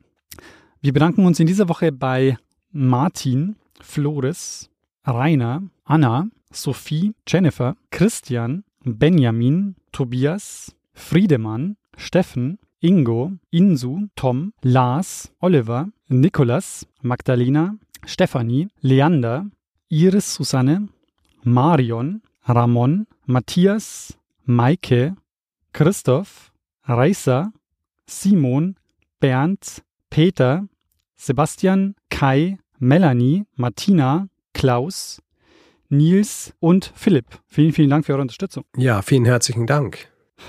[0.83, 2.37] Wir bedanken uns in dieser Woche bei
[2.73, 4.71] Martin, Flores,
[5.05, 16.87] Rainer, Anna, Sophie, Jennifer, Christian, Benjamin, Tobias, Friedemann, Steffen, Ingo, Insu, Tom, Lars, Oliver, Nikolas,
[17.03, 17.77] Magdalena,
[18.07, 19.47] Stefanie, Leander,
[19.89, 20.89] Iris Susanne,
[21.43, 24.17] Marion, Ramon, Matthias,
[24.51, 25.15] Maike,
[25.73, 26.53] Christoph,
[26.85, 27.53] Raisa,
[28.07, 28.75] Simon,
[29.21, 30.67] Bernd, Peter,
[31.15, 35.23] Sebastian, Kai, Melanie, Martina, Klaus,
[35.89, 37.27] Nils und Philipp.
[37.47, 38.65] Vielen, vielen Dank für eure Unterstützung.
[38.77, 40.09] Ja, vielen herzlichen Dank.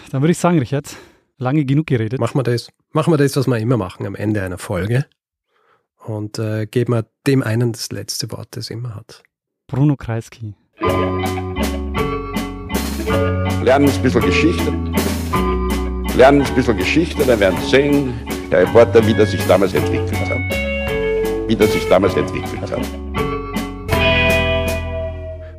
[0.09, 0.95] Dann würde ich sagen, Richard,
[1.37, 2.19] lange genug geredet.
[2.19, 2.69] Machen wir das.
[2.93, 5.05] Machen wir das, was wir immer machen am Ende einer Folge.
[5.97, 9.21] Und äh, geben wir dem einen das letzte Wort, das immer hat.
[9.67, 10.55] Bruno Kreisky.
[13.63, 14.73] Lernen ein bisschen Geschichte.
[16.15, 18.13] Lernen ein bisschen Geschichte, dann werden Sie sehen,
[18.51, 20.39] der Reporter, wie das sich damals entwickelt hat.
[21.47, 23.11] Wie das sich damals entwickelt hat.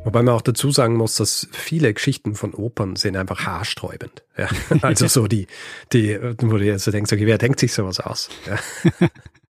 [0.03, 4.23] Wobei man auch dazu sagen muss, dass viele Geschichten von Opern sind einfach haarsträubend.
[4.37, 4.47] Ja,
[4.83, 5.47] also so die,
[5.91, 8.29] die, wo du jetzt denkst, okay, wer denkt sich sowas aus?
[8.45, 9.07] Ja.